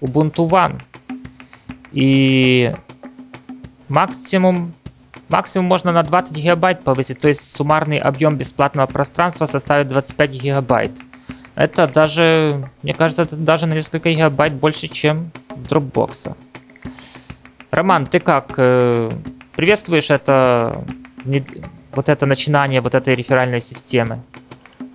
Ubuntu 0.01 0.49
One. 0.49 0.81
И 1.93 2.73
максимум 3.87 4.73
Максимум 5.29 5.67
можно 5.67 5.93
на 5.93 6.03
20 6.03 6.35
гигабайт 6.35 6.83
повысить, 6.83 7.21
то 7.21 7.29
есть 7.29 7.55
суммарный 7.55 7.99
объем 7.99 8.35
бесплатного 8.35 8.85
пространства 8.85 9.45
составит 9.45 9.87
25 9.87 10.29
гигабайт. 10.29 10.91
Это 11.55 11.87
даже, 11.87 12.69
мне 12.81 12.93
кажется, 12.93 13.21
это 13.21 13.37
даже 13.37 13.65
на 13.65 13.75
несколько 13.75 14.11
гигабайт 14.11 14.51
больше, 14.51 14.89
чем 14.89 15.31
Dropbox. 15.69 16.35
Роман, 17.71 18.05
ты 18.05 18.19
как? 18.19 18.55
Э, 18.57 19.09
приветствуешь 19.55 20.11
это, 20.11 20.83
вот 21.95 22.09
это 22.09 22.25
начинание 22.25 22.81
вот 22.81 22.95
этой 22.95 23.15
реферальной 23.15 23.61
системы? 23.61 24.19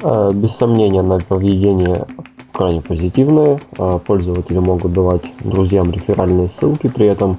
Э, 0.03 0.31
без 0.35 0.55
сомнения, 0.57 1.01
нововведение 1.01 2.05
крайне 2.53 2.83
позитивное. 2.83 3.59
Э, 3.79 3.99
пользователи 4.07 4.59
могут 4.59 4.93
давать 4.93 5.23
друзьям 5.41 5.91
реферальные 5.91 6.51
ссылки, 6.51 6.89
при 6.89 7.07
этом 7.07 7.39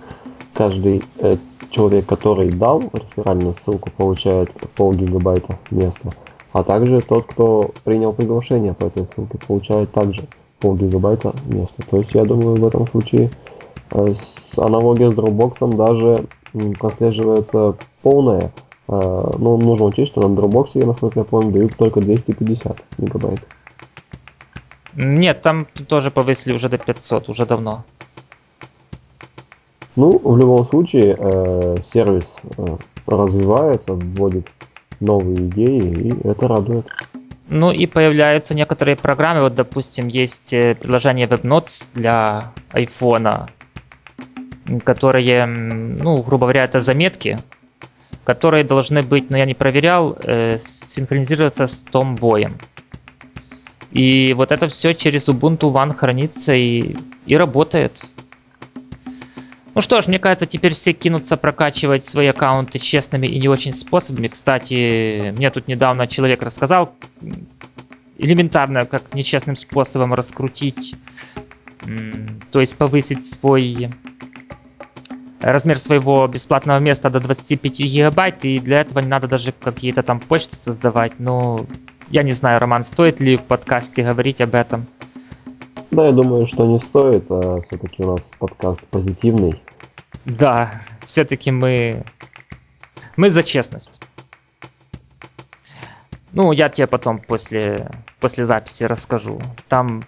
каждый 0.53 1.03
человек, 1.70 2.08
который 2.08 2.50
дал 2.50 2.82
реферальную 2.91 3.53
ссылку, 3.53 3.91
получает 3.96 4.50
пол 4.75 4.94
гигабайта 4.94 5.60
места, 5.70 6.10
а 6.51 6.63
также 6.63 7.01
тот, 7.01 7.27
кто 7.27 7.70
принял 7.84 8.12
приглашение 8.12 8.74
по 8.74 8.86
этой 8.86 9.06
ссылке, 9.06 9.38
получает 9.48 9.91
также 9.91 10.24
пол 10.60 10.75
гигабайта 10.75 11.36
места. 11.46 11.84
То 11.91 11.98
есть 11.98 12.15
я 12.15 12.25
думаю 12.25 12.56
в 12.56 12.65
этом 12.65 12.88
случае 12.88 13.29
с 13.91 14.58
аналогия 14.60 15.12
с 15.12 15.13
Dropbox 15.13 15.75
даже 15.75 16.25
прослеживается 16.79 17.75
полная. 18.01 18.51
Э, 18.88 19.32
но 19.38 19.58
нужно 19.58 19.86
учесть, 19.86 20.12
что 20.12 20.27
на 20.27 20.34
Dropbox, 20.34 20.86
насколько 20.86 21.20
я 21.20 21.25
помню, 21.25 21.51
дают 21.51 21.75
только 21.75 22.01
250 22.01 22.77
гигабайт. 22.98 23.39
Нет, 24.96 25.41
там 25.41 25.67
тоже 25.88 26.10
повысили 26.10 26.53
уже 26.53 26.70
до 26.70 26.77
500, 26.77 27.29
уже 27.29 27.46
давно. 27.46 27.84
Ну, 29.96 30.20
в 30.24 30.38
любом 30.38 30.63
случае, 30.65 31.15
э, 31.17 31.75
сервис 31.84 32.38
э, 32.58 32.77
развивается, 33.08 33.94
вводит 33.94 34.48
новые 35.00 35.48
идеи, 35.48 36.08
и 36.08 36.27
это 36.27 36.48
радует. 36.48 36.88
Ну 37.50 37.72
и 37.72 37.86
появляются 37.86 38.53
некоторые 38.53 38.98
программы, 38.98 39.41
вот 39.41 39.56
допустим 39.56 40.08
есть 40.08 40.53
э, 40.53 40.75
приложение 40.75 41.27
WebNotes 41.27 41.86
для 41.94 42.51
iPhone, 42.74 43.50
которые, 44.83 45.45
ну, 45.45 46.21
грубо 46.24 46.45
говоря, 46.45 46.63
это 46.63 46.79
заметки, 46.79 47.38
которые 48.24 48.63
должны 48.63 49.01
быть, 49.01 49.29
но 49.29 49.38
я 49.38 49.45
не 49.45 49.53
проверял, 49.53 50.17
э, 50.24 50.57
синхронизироваться 50.59 51.67
с 51.67 51.83
Tomboy. 51.91 52.51
И 53.91 54.33
вот 54.33 54.51
это 54.51 54.67
все 54.67 54.93
через 54.93 55.27
Ubuntu 55.29 55.71
One 55.71 55.95
хранится 55.95 56.53
и, 56.53 56.95
и 57.25 57.38
работает. 57.38 58.05
Ну 59.74 59.81
что 59.81 60.01
ж, 60.01 60.07
мне 60.07 60.19
кажется, 60.19 60.47
теперь 60.47 60.74
все 60.74 60.91
кинутся 60.91 61.38
прокачивать 61.38 62.03
свои 62.03 62.27
аккаунты 62.27 62.79
честными 62.79 63.27
и 63.27 63.39
не 63.39 63.47
очень 63.47 63.74
способами. 63.74 64.27
Кстати, 64.27 65.31
мне 65.38 65.51
тут 65.51 65.67
недавно 65.67 66.07
человек 66.07 66.41
рассказал 66.41 66.95
элементарно, 68.17 68.86
как 68.86 69.13
нечестным 69.13 69.55
способом 69.55 70.13
раскрутить, 70.13 70.95
то 72.51 72.59
есть 72.59 72.75
повысить 72.75 73.25
свой 73.25 73.89
размер 75.41 75.77
своего 75.79 76.27
бесплатного 76.27 76.79
места 76.79 77.10
до 77.10 77.20
25 77.20 77.79
гигабайт, 77.79 78.46
и 78.46 78.60
для 78.60 78.82
этого 78.82 79.00
не 79.00 79.08
надо 79.08 79.27
даже 79.27 79.51
какие-то 79.51 80.03
там 80.03 80.20
почты 80.20 80.56
создавать. 80.56 81.13
Ну, 81.20 81.65
я 82.10 82.24
не 82.24 82.32
знаю, 82.32 82.60
Роман, 82.60 82.84
стоит 82.84 83.20
ли 83.20 83.38
в 83.38 83.44
подкасте 83.44 84.03
говорить 84.03 84.41
об 84.41 84.56
этом? 84.56 84.88
Да, 85.91 86.08
я 86.08 86.12
думаю, 86.12 86.46
что 86.46 86.65
не 86.65 86.79
стоит. 86.79 87.25
А 87.29 87.62
все-таки 87.62 88.03
у 88.03 88.12
нас 88.12 88.32
подкаст 88.39 88.82
позитивный. 88.88 89.62
Да, 90.25 90.82
все-таки 91.06 91.51
мы... 91.51 92.03
Мы 93.15 93.29
за 93.29 93.41
честность. 93.41 94.01
Ну, 96.34 96.51
я 96.51 96.70
тебе 96.70 96.86
потом 96.88 97.17
после, 97.20 97.89
после 98.20 98.46
записи 98.46 98.84
расскажу. 98.84 99.39
Там, 99.70 100.03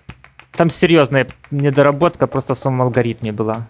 там 0.52 0.70
серьезная 0.70 1.28
недоработка 1.50 2.28
просто 2.28 2.54
в 2.54 2.58
самом 2.60 2.84
алгоритме 2.84 3.32
была. 3.32 3.68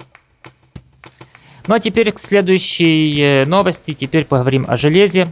Ну 1.68 1.76
а 1.76 1.80
теперь 1.80 2.12
к 2.12 2.20
следующей 2.20 3.22
э, 3.22 3.46
новости. 3.46 3.94
Теперь 3.94 4.26
поговорим 4.26 4.66
о 4.68 4.78
железе. 4.78 5.28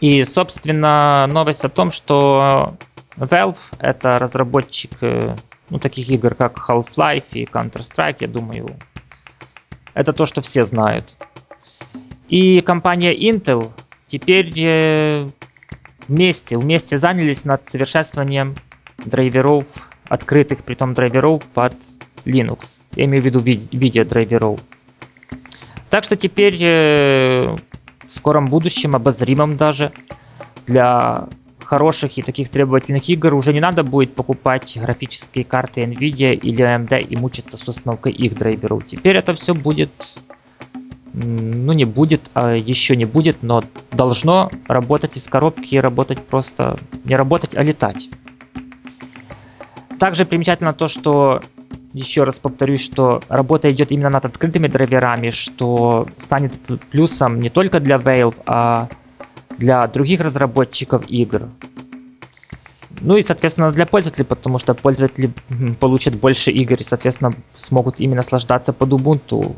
И, 0.00 0.24
собственно, 0.24 1.26
новость 1.26 1.64
о 1.64 1.68
том, 1.68 1.90
что 1.90 2.76
Valve, 3.16 3.56
это 3.78 4.18
разработчик 4.18 4.90
э, 5.00 5.34
ну, 5.70 5.78
таких 5.78 6.08
игр, 6.10 6.34
как 6.34 6.58
Half-Life 6.58 7.24
и 7.32 7.44
Counter-Strike, 7.44 8.16
я 8.20 8.28
думаю, 8.28 8.68
это 9.94 10.12
то, 10.12 10.26
что 10.26 10.42
все 10.42 10.66
знают. 10.66 11.16
И 12.28 12.60
компания 12.60 13.14
Intel 13.14 13.70
теперь 14.06 14.52
э, 14.58 15.28
вместе, 16.08 16.58
вместе 16.58 16.98
занялись 16.98 17.44
над 17.44 17.64
совершенствованием 17.66 18.54
драйверов, 19.04 19.64
открытых 20.08 20.64
притом 20.64 20.94
драйверов 20.94 21.42
под 21.54 21.74
Linux. 22.24 22.66
Я 22.94 23.04
имею 23.06 23.22
в 23.22 23.26
виду 23.26 23.40
ви- 23.40 23.68
видеодрайверов. 23.72 24.60
Так 25.96 26.04
что 26.04 26.14
теперь 26.14 26.58
э, 26.60 27.56
в 28.06 28.12
скором 28.12 28.44
будущем, 28.44 28.94
обозримом 28.94 29.56
даже, 29.56 29.92
для 30.66 31.26
хороших 31.64 32.18
и 32.18 32.22
таких 32.22 32.50
требовательных 32.50 33.08
игр 33.08 33.32
уже 33.32 33.54
не 33.54 33.60
надо 33.60 33.82
будет 33.82 34.14
покупать 34.14 34.76
графические 34.76 35.46
карты 35.46 35.80
Nvidia 35.84 36.34
или 36.34 36.62
AMD 36.62 37.00
и 37.00 37.16
мучиться 37.16 37.56
с 37.56 37.66
установкой 37.66 38.12
их 38.12 38.36
драйверов. 38.36 38.86
Теперь 38.86 39.16
это 39.16 39.32
все 39.32 39.54
будет, 39.54 40.20
ну 41.14 41.72
не 41.72 41.86
будет, 41.86 42.30
а 42.34 42.54
еще 42.54 42.94
не 42.94 43.06
будет, 43.06 43.42
но 43.42 43.64
должно 43.90 44.50
работать 44.68 45.16
из 45.16 45.26
коробки 45.26 45.76
и 45.76 45.80
работать 45.80 46.18
просто, 46.18 46.78
не 47.04 47.16
работать, 47.16 47.56
а 47.56 47.62
летать. 47.62 48.10
Также 49.98 50.26
примечательно 50.26 50.74
то, 50.74 50.88
что 50.88 51.40
еще 51.96 52.24
раз 52.24 52.38
повторюсь, 52.38 52.84
что 52.84 53.20
работа 53.28 53.70
идет 53.72 53.90
именно 53.90 54.10
над 54.10 54.26
открытыми 54.26 54.68
драйверами, 54.68 55.30
что 55.30 56.06
станет 56.18 56.52
плюсом 56.90 57.40
не 57.40 57.48
только 57.48 57.80
для 57.80 57.96
Valve, 57.96 58.36
а 58.46 58.88
для 59.56 59.86
других 59.86 60.20
разработчиков 60.20 61.08
игр. 61.08 61.48
Ну 63.00 63.16
и, 63.16 63.22
соответственно, 63.22 63.72
для 63.72 63.86
пользователей, 63.86 64.24
потому 64.24 64.58
что 64.58 64.74
пользователи 64.74 65.32
получат 65.80 66.14
больше 66.16 66.50
игр 66.50 66.74
и, 66.74 66.84
соответственно, 66.84 67.32
смогут 67.56 67.98
ими 67.98 68.14
наслаждаться 68.14 68.72
под 68.72 68.92
Ubuntu. 68.92 69.56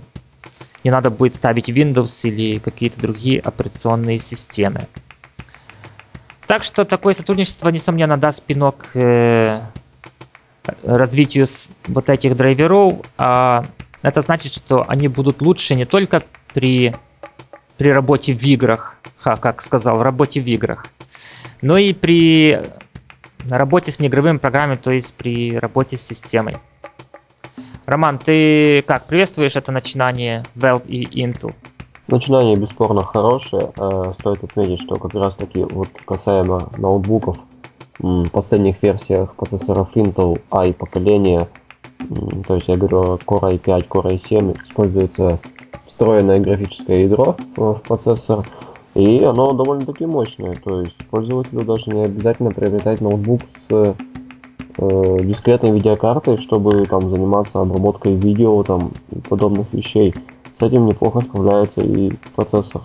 Не 0.84 0.90
надо 0.92 1.10
будет 1.10 1.34
ставить 1.34 1.68
Windows 1.68 2.20
или 2.22 2.58
какие-то 2.60 3.00
другие 3.00 3.40
операционные 3.40 4.18
системы. 4.18 4.86
Так 6.46 6.62
что 6.62 6.84
такое 6.84 7.14
сотрудничество, 7.14 7.68
несомненно, 7.68 8.16
даст 8.16 8.42
пинок 8.42 8.86
э, 8.94 9.60
развитию 10.82 11.46
вот 11.86 12.08
этих 12.08 12.36
драйверов. 12.36 13.00
А 13.16 13.64
это 14.02 14.20
значит, 14.20 14.52
что 14.54 14.84
они 14.88 15.08
будут 15.08 15.42
лучше 15.42 15.74
не 15.74 15.84
только 15.84 16.22
при, 16.54 16.94
при 17.76 17.90
работе 17.90 18.34
в 18.34 18.42
играх, 18.42 18.96
ха, 19.18 19.36
как 19.36 19.62
сказал, 19.62 19.98
в 19.98 20.02
работе 20.02 20.40
в 20.40 20.46
играх, 20.46 20.86
но 21.62 21.76
и 21.76 21.92
при 21.92 22.60
работе 23.48 23.92
с 23.92 23.98
неигровыми 23.98 24.38
программами, 24.38 24.76
то 24.76 24.90
есть 24.90 25.14
при 25.14 25.56
работе 25.58 25.96
с 25.96 26.02
системой. 26.02 26.56
Роман, 27.86 28.18
ты 28.18 28.82
как, 28.82 29.06
приветствуешь 29.06 29.56
это 29.56 29.72
начинание 29.72 30.44
Valve 30.54 30.86
и 30.86 31.24
Intel? 31.24 31.54
Начинание 32.08 32.56
бесспорно 32.56 33.02
хорошее. 33.02 33.72
Э, 33.76 34.12
стоит 34.18 34.44
отметить, 34.44 34.80
что 34.80 34.96
как 34.96 35.14
раз 35.14 35.34
таки 35.36 35.62
вот 35.62 35.88
касаемо 36.04 36.70
ноутбуков, 36.76 37.38
последних 38.32 38.82
версиях 38.82 39.34
процессоров 39.34 39.96
Intel 39.96 40.40
i 40.50 40.72
поколения, 40.72 41.48
то 42.46 42.54
есть 42.54 42.68
я 42.68 42.76
говорю 42.76 43.18
Core 43.26 43.58
i5, 43.58 43.88
Core 43.88 44.16
i7, 44.16 44.64
используется 44.64 45.38
встроенное 45.84 46.38
графическое 46.38 47.04
ядро 47.04 47.36
в 47.56 47.80
процессор, 47.86 48.46
и 48.94 49.22
оно 49.22 49.52
довольно-таки 49.52 50.06
мощное, 50.06 50.54
то 50.54 50.80
есть 50.80 50.96
пользователю 51.10 51.64
даже 51.64 51.90
не 51.90 52.04
обязательно 52.04 52.50
приобретать 52.50 53.00
ноутбук 53.00 53.42
с 53.68 53.94
э, 54.78 55.18
дискретной 55.22 55.72
видеокартой, 55.72 56.38
чтобы 56.38 56.84
там 56.86 57.10
заниматься 57.10 57.60
обработкой 57.60 58.14
видео 58.14 58.62
там 58.62 58.92
и 59.10 59.20
подобных 59.20 59.72
вещей. 59.72 60.14
С 60.58 60.62
этим 60.62 60.86
неплохо 60.86 61.20
справляется 61.20 61.80
и 61.80 62.12
процессор. 62.34 62.82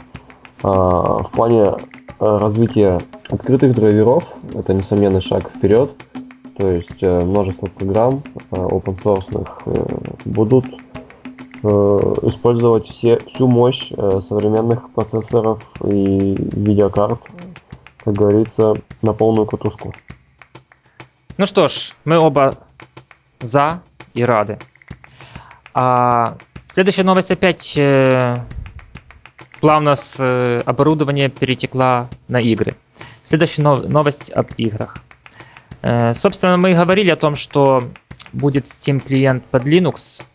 А, 0.64 1.24
в 1.24 1.32
плане 1.32 1.64
э, 1.64 1.76
развития 2.20 3.00
открытых 3.30 3.76
драйверов 3.76 4.34
это 4.56 4.74
несомненный 4.74 5.22
шаг 5.22 5.50
вперед. 5.50 5.92
То 6.58 6.70
есть 6.70 7.02
э, 7.04 7.20
множество 7.20 7.68
программ 7.68 8.24
э, 8.52 8.56
open 8.56 8.98
source 9.04 10.20
будут 10.26 10.66
использовать 12.24 12.88
все, 12.88 13.20
всю 13.20 13.48
мощь 13.48 13.88
современных 13.88 14.92
процессоров 14.92 15.64
и 15.82 16.36
видеокарт, 16.36 17.22
как 18.04 18.14
говорится, 18.14 18.74
на 19.02 19.14
полную 19.14 19.46
катушку. 19.46 19.94
Ну 21.38 21.46
что 21.46 21.70
ж, 21.70 21.94
мы 22.04 22.20
оба 22.20 22.56
за 23.40 23.82
и 24.14 24.26
рады. 24.26 24.60
А 25.74 26.36
следующая 26.74 27.04
новость 27.04 27.32
опять 27.32 27.80
плавно 29.64 29.96
с 29.96 30.18
э, 30.20 30.60
оборудования 30.66 31.30
перетекла 31.30 32.10
на 32.28 32.42
игры. 32.42 32.76
Следующая 33.24 33.62
нов- 33.62 33.88
новость 33.88 34.30
об 34.30 34.48
играх. 34.58 34.98
Э, 35.82 36.14
собственно, 36.14 36.58
мы 36.58 36.74
говорили 36.74 37.10
о 37.10 37.16
том, 37.16 37.36
что 37.36 37.82
будет 38.34 38.66
Steam 38.66 39.00
клиент 39.00 39.46
под 39.46 39.64
Linux, 39.64 40.26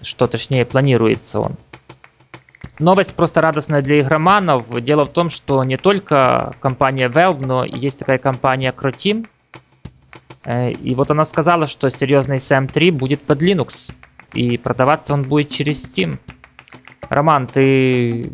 что 0.00 0.26
точнее 0.28 0.64
планируется 0.64 1.40
он. 1.40 1.56
Новость 2.78 3.12
просто 3.12 3.42
радостная 3.42 3.82
для 3.82 4.00
игроманов. 4.00 4.64
Дело 4.82 5.04
в 5.04 5.10
том, 5.10 5.28
что 5.28 5.62
не 5.62 5.76
только 5.76 6.54
компания 6.60 7.10
Valve, 7.10 7.44
но 7.44 7.66
есть 7.66 7.98
такая 7.98 8.16
компания 8.16 8.72
Croteam. 8.72 9.26
Э, 10.46 10.70
и 10.70 10.94
вот 10.94 11.10
она 11.10 11.26
сказала, 11.26 11.66
что 11.66 11.90
серьезный 11.90 12.38
Sam 12.38 12.66
3 12.66 12.92
будет 12.92 13.20
под 13.20 13.42
Linux. 13.42 13.92
И 14.32 14.56
продаваться 14.56 15.12
он 15.12 15.22
будет 15.24 15.50
через 15.50 15.84
Steam. 15.84 16.18
Роман, 17.08 17.46
ты 17.46 18.32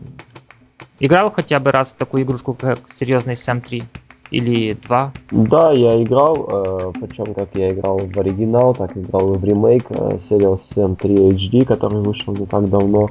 играл 0.98 1.30
хотя 1.30 1.60
бы 1.60 1.70
раз 1.70 1.90
в 1.90 1.96
такую 1.96 2.24
игрушку, 2.24 2.54
как 2.54 2.78
серьезный 2.88 3.34
Sam 3.34 3.60
3? 3.60 3.82
или 4.32 4.72
два? 4.72 5.12
Да, 5.30 5.72
я 5.72 6.02
играл, 6.02 6.48
э, 6.50 6.92
причем 7.00 7.34
как 7.34 7.50
я 7.54 7.68
играл 7.68 7.98
в 7.98 8.18
оригинал, 8.18 8.74
так 8.74 8.96
играл 8.96 9.34
и 9.34 9.38
в 9.38 9.44
ремейк 9.44 9.84
э, 9.90 10.16
Serial 10.16 10.54
Sam 10.54 10.96
3 10.96 11.14
HD, 11.32 11.64
который 11.66 12.02
вышел 12.02 12.34
не 12.34 12.46
так 12.46 12.68
давно. 12.68 13.08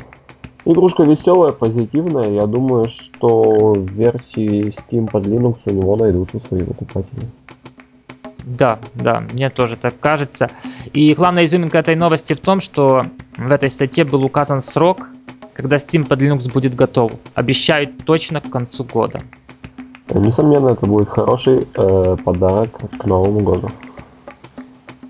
Игрушка 0.66 1.04
веселая, 1.04 1.54
позитивная. 1.54 2.30
Я 2.32 2.46
думаю, 2.46 2.88
что 2.90 3.74
в 3.74 3.86
версии 3.92 4.70
Steam 4.70 5.10
под 5.10 5.26
Linux 5.26 5.60
у 5.66 5.72
него 5.72 5.96
найдутся 5.96 6.40
свои 6.40 6.64
покупатели. 6.64 7.28
Да, 8.44 8.80
да, 8.96 9.22
мне 9.32 9.50
тоже 9.50 9.78
так 9.78 10.00
кажется. 10.00 10.50
И 10.94 11.14
главная 11.14 11.46
изюминка 11.46 11.80
этой 11.80 11.96
новости 11.96 12.34
в 12.34 12.40
том, 12.40 12.62
что 12.62 13.04
в 13.38 13.52
этой 13.52 13.70
статье 13.72 14.04
был 14.04 14.24
указан 14.24 14.62
срок, 14.62 15.10
когда 15.54 15.78
Steam 15.78 16.08
под 16.08 16.22
Linux 16.22 16.52
будет 16.52 16.76
готов. 16.76 17.14
Обещают 17.34 18.06
точно 18.06 18.42
к 18.42 18.50
концу 18.50 18.84
года. 18.84 19.22
Несомненно, 20.14 20.70
это 20.70 20.86
будет 20.86 21.10
хороший 21.10 21.68
э, 21.74 22.18
подарок 22.24 22.80
к 22.98 23.06
Новому 23.06 23.40
году. 23.40 23.70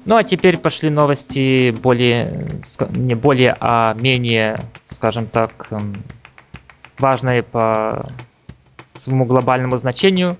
Ну 0.06 0.16
а 0.16 0.24
теперь 0.24 0.58
пошли 0.58 0.90
новости 0.90 1.72
более, 1.72 2.48
не 2.90 3.16
более, 3.16 3.56
а 3.60 3.94
менее, 3.94 4.60
скажем 4.90 5.28
так, 5.28 5.68
эм, 5.70 5.96
важные 6.98 7.44
по 7.44 8.08
своему 8.98 9.26
глобальному 9.26 9.78
значению. 9.78 10.38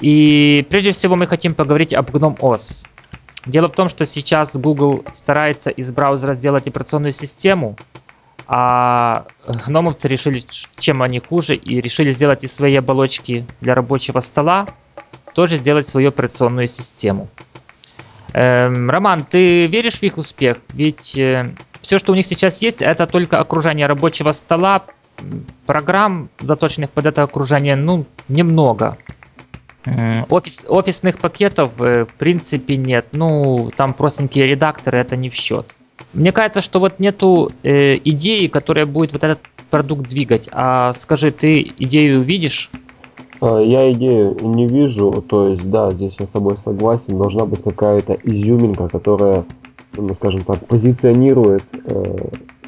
И 0.00 0.66
прежде 0.70 0.92
всего 0.92 1.16
мы 1.16 1.26
хотим 1.26 1.54
поговорить 1.54 1.92
об 1.92 2.10
GNOME 2.10 2.38
OS. 2.38 2.86
Дело 3.46 3.68
в 3.68 3.72
том, 3.72 3.88
что 3.88 4.04
сейчас 4.06 4.54
Google 4.54 5.04
старается 5.14 5.70
из 5.70 5.90
браузера 5.90 6.34
сделать 6.34 6.66
операционную 6.66 7.12
систему, 7.12 7.76
а 8.52 9.26
гномовцы 9.46 10.08
решили, 10.08 10.42
чем 10.80 11.02
они 11.02 11.20
хуже, 11.20 11.54
и 11.54 11.80
решили 11.80 12.10
сделать 12.10 12.42
из 12.42 12.52
своей 12.52 12.80
оболочки 12.80 13.46
для 13.60 13.76
рабочего 13.76 14.18
стола 14.18 14.66
тоже 15.34 15.56
сделать 15.58 15.88
свою 15.88 16.08
операционную 16.08 16.66
систему. 16.66 17.28
Эм, 18.32 18.90
Роман, 18.90 19.24
ты 19.24 19.68
веришь 19.68 20.00
в 20.00 20.02
их 20.02 20.18
успех? 20.18 20.58
Ведь 20.70 21.16
э, 21.16 21.54
все, 21.80 22.00
что 22.00 22.10
у 22.10 22.16
них 22.16 22.26
сейчас 22.26 22.60
есть, 22.60 22.82
это 22.82 23.06
только 23.06 23.38
окружение 23.38 23.86
рабочего 23.86 24.32
стола, 24.32 24.82
программ, 25.64 26.28
заточенных 26.40 26.90
под 26.90 27.06
это 27.06 27.22
окружение, 27.22 27.76
ну, 27.76 28.04
немного. 28.26 28.98
Офис, 30.28 30.64
офисных 30.66 31.18
пакетов, 31.18 31.80
э, 31.80 32.04
в 32.04 32.14
принципе, 32.14 32.76
нет. 32.76 33.06
Ну, 33.12 33.70
там 33.76 33.94
простенькие 33.94 34.48
редакторы, 34.48 34.98
это 34.98 35.14
не 35.14 35.30
в 35.30 35.34
счет. 35.34 35.76
Мне 36.12 36.32
кажется, 36.32 36.60
что 36.60 36.80
вот 36.80 36.98
нету 36.98 37.50
э, 37.62 37.94
идеи, 38.04 38.48
которая 38.48 38.86
будет 38.86 39.12
вот 39.12 39.22
этот 39.22 39.38
продукт 39.70 40.08
двигать. 40.08 40.48
А 40.50 40.92
скажи, 40.94 41.30
ты 41.30 41.72
идею 41.78 42.22
видишь? 42.22 42.70
А, 43.40 43.60
я 43.60 43.90
идею 43.92 44.36
не 44.40 44.66
вижу, 44.66 45.24
то 45.26 45.48
есть, 45.48 45.70
да, 45.70 45.90
здесь 45.92 46.16
я 46.18 46.26
с 46.26 46.30
тобой 46.30 46.58
согласен, 46.58 47.16
должна 47.16 47.46
быть 47.46 47.62
какая-то 47.62 48.18
изюминка, 48.24 48.88
которая, 48.88 49.44
ну, 49.96 50.12
скажем 50.14 50.42
так, 50.42 50.66
позиционирует 50.66 51.64
э, 51.72 52.16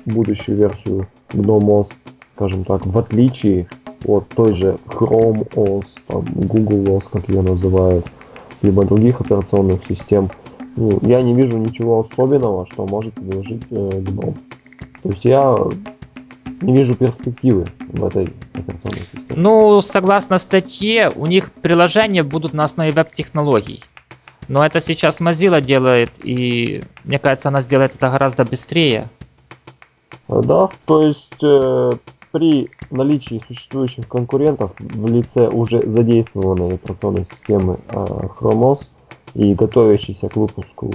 будущую 0.07 0.57
версию 0.57 1.09
GNOME 1.31 1.81
OS, 1.81 1.92
скажем 2.37 2.64
так, 2.64 2.87
в 2.87 2.96
отличие 2.96 3.66
от 4.05 4.28
той 4.28 4.55
же 4.55 4.78
Chrome 4.87 5.48
OS, 5.55 5.87
там, 6.07 6.24
Google 6.26 6.96
OS, 6.96 7.09
как 7.12 7.28
ее 7.28 7.42
называют, 7.42 8.07
либо 8.62 8.85
других 8.85 9.20
операционных 9.20 9.85
систем– 9.85 10.31
ну, 10.76 10.98
я 11.02 11.20
не 11.20 11.35
вижу 11.35 11.58
ничего 11.58 12.00
особенного, 12.00 12.66
что 12.66 12.87
может 12.87 13.14
предложить 13.14 13.62
э, 13.70 13.74
Gnome. 13.74 14.37
То 15.02 15.08
есть 15.08 15.24
я 15.24 15.56
не 16.61 16.74
вижу 16.74 16.94
перспективы 16.94 17.66
в 17.88 18.04
этой 18.04 18.32
операционной 18.54 19.02
системе. 19.12 19.35
Ну, 19.37 19.80
согласно 19.82 20.38
статье, 20.38 21.11
у 21.14 21.26
них 21.26 21.52
приложения 21.52 22.22
будут 22.22 22.52
на 22.52 22.64
основе 22.64 22.92
веб-технологий. 22.92 23.82
Но 24.48 24.64
это 24.64 24.80
сейчас 24.80 25.20
Mozilla 25.20 25.61
делает, 25.61 26.11
и 26.22 26.82
мне 27.04 27.18
кажется, 27.18 27.48
она 27.48 27.62
сделает 27.62 27.94
это 27.94 28.11
гораздо 28.11 28.44
быстрее. 28.44 29.08
Да, 30.28 30.68
то 30.87 31.06
есть 31.06 31.42
э, 31.42 31.90
при 32.32 32.70
наличии 32.90 33.40
существующих 33.46 34.08
конкурентов 34.08 34.72
в 34.78 35.06
лице 35.06 35.48
уже 35.48 35.82
задействованной 35.88 36.74
операционной 36.74 37.26
системы 37.30 37.78
Chrome 37.88 38.72
OS 38.72 38.88
и 39.35 39.55
готовящейся 39.55 40.29
к 40.29 40.37
выпуску 40.37 40.90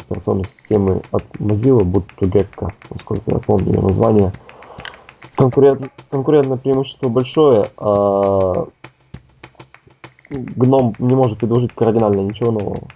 операционной 0.00 0.44
системы 0.54 1.02
от 1.10 1.24
Mozilla, 1.38 1.82
будь 1.82 2.06
то 2.18 2.26
Gecko, 2.26 2.70
насколько 2.90 3.30
я 3.30 3.38
помню 3.38 3.74
ее 3.74 3.80
название, 3.80 4.32
конкурент, 5.34 5.90
конкурентное 6.10 6.58
преимущество 6.58 7.08
большое, 7.08 7.66
а 7.76 8.66
гном 10.30 10.94
не 10.98 11.14
может 11.14 11.38
предложить 11.38 11.72
кардинально 11.72 12.20
ничего 12.20 12.50
нового. 12.50 12.88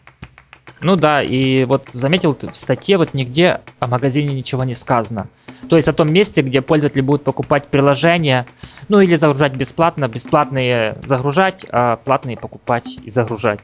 Ну 0.81 0.95
да, 0.95 1.23
и 1.23 1.65
вот 1.65 1.89
заметил 1.93 2.37
в 2.37 2.57
статье 2.57 2.99
вот 2.99 3.13
нигде 3.13 3.63
о 3.81 3.89
магазине 3.89 4.33
ничего 4.35 4.63
не 4.63 4.75
сказано. 4.75 5.27
То 5.69 5.75
есть 5.75 5.89
о 5.89 5.93
том 5.93 6.13
месте, 6.13 6.41
где 6.41 6.63
пользователи 6.63 7.01
будут 7.01 7.25
покупать 7.25 7.67
приложения, 7.67 8.47
ну 8.89 9.01
или 9.01 9.17
загружать 9.17 9.57
бесплатно, 9.57 10.07
бесплатные 10.07 10.97
загружать, 11.05 11.67
а 11.71 11.97
платные 11.97 12.37
покупать 12.37 12.99
и 13.03 13.11
загружать. 13.11 13.59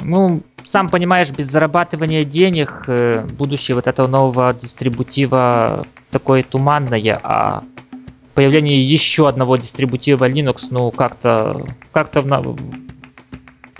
Ну, 0.00 0.42
сам 0.66 0.88
понимаешь, 0.88 1.30
без 1.30 1.50
зарабатывания 1.50 2.24
денег 2.24 2.84
э, 2.86 3.26
будущее 3.26 3.74
вот 3.74 3.86
этого 3.86 4.06
нового 4.06 4.52
дистрибутива 4.52 5.86
такое 6.10 6.42
туманное, 6.42 7.18
а 7.22 7.64
появление 8.34 8.80
еще 8.80 9.26
одного 9.26 9.56
дистрибутива 9.56 10.28
Linux, 10.28 10.68
ну 10.70 10.90
как-то 10.90 11.64
как-то 11.90 12.22
в, 12.22 12.26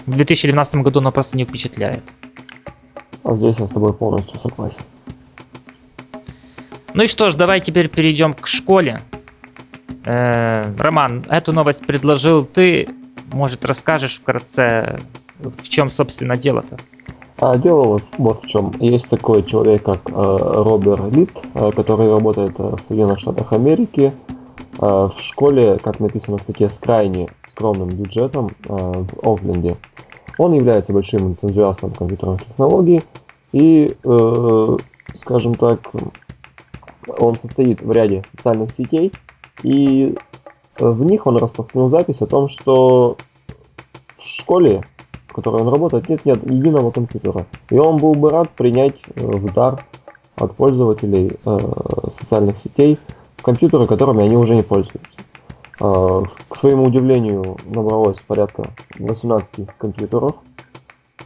в 0.06 0.10
2012 0.10 0.74
году 0.76 1.00
оно 1.00 1.12
просто 1.12 1.36
не 1.36 1.44
впечатляет. 1.44 2.02
А 3.22 3.36
здесь 3.36 3.58
я 3.58 3.66
с 3.66 3.70
тобой 3.72 3.92
полностью 3.92 4.40
согласен. 4.40 4.80
Ну 6.94 7.02
и 7.02 7.06
что 7.06 7.30
ж, 7.30 7.34
давай 7.34 7.60
теперь 7.60 7.88
перейдем 7.88 8.34
к 8.34 8.46
школе. 8.46 9.00
Э, 10.04 10.74
Роман, 10.78 11.24
эту 11.28 11.52
новость 11.52 11.86
предложил 11.86 12.44
ты. 12.44 12.88
Может, 13.30 13.64
расскажешь 13.66 14.18
вкратце, 14.18 14.98
в 15.38 15.68
чем, 15.68 15.90
собственно, 15.90 16.36
дело-то? 16.36 16.78
А 17.40 17.56
дело 17.56 17.84
вот, 17.84 18.02
вот 18.18 18.42
в 18.42 18.46
чем. 18.48 18.72
Есть 18.80 19.08
такой 19.08 19.44
человек, 19.44 19.84
как 19.84 20.10
э, 20.10 20.12
Роберт 20.12 21.14
Лит, 21.14 21.30
э, 21.54 21.70
который 21.70 22.10
работает 22.10 22.58
э, 22.58 22.74
в 22.76 22.82
Соединенных 22.82 23.20
Штатах 23.20 23.52
Америки 23.52 24.12
э, 24.80 24.84
в 24.84 25.14
школе, 25.20 25.78
как 25.78 26.00
написано 26.00 26.38
в 26.38 26.42
статье, 26.42 26.68
с 26.68 26.78
крайне 26.78 27.28
скромным 27.46 27.90
бюджетом 27.90 28.50
э, 28.64 28.74
в 28.74 29.28
Окленде. 29.28 29.76
Он 30.36 30.52
является 30.52 30.92
большим 30.92 31.28
энтузиастом 31.28 31.92
компьютерных 31.92 32.44
технологий 32.44 33.02
и, 33.52 33.96
э, 34.02 34.76
скажем 35.14 35.54
так, 35.54 35.80
он 37.18 37.36
состоит 37.36 37.80
в 37.80 37.90
ряде 37.92 38.24
социальных 38.36 38.72
сетей, 38.72 39.12
и 39.62 40.16
в 40.78 41.04
них 41.04 41.26
он 41.26 41.36
распространил 41.36 41.88
запись 41.88 42.20
о 42.20 42.26
том, 42.26 42.48
что 42.48 43.16
в 44.16 44.22
школе 44.22 44.84
которой 45.38 45.62
он 45.62 45.68
работает, 45.68 46.08
нет, 46.08 46.24
нет 46.24 46.50
единого 46.50 46.90
компьютера. 46.90 47.46
И 47.70 47.78
он 47.78 47.98
был 47.98 48.14
бы 48.14 48.28
рад 48.30 48.50
принять 48.50 48.96
э, 49.14 49.20
в 49.24 49.52
дар 49.52 49.84
от 50.34 50.56
пользователей 50.56 51.38
э, 51.44 51.58
социальных 52.10 52.58
сетей 52.58 52.98
компьютеры, 53.40 53.86
которыми 53.86 54.24
они 54.24 54.36
уже 54.36 54.56
не 54.56 54.62
пользуются. 54.62 55.18
Э, 55.80 56.22
к 56.48 56.56
своему 56.56 56.84
удивлению, 56.84 57.56
набралось 57.66 58.18
порядка 58.26 58.64
18 58.98 59.68
компьютеров. 59.78 60.34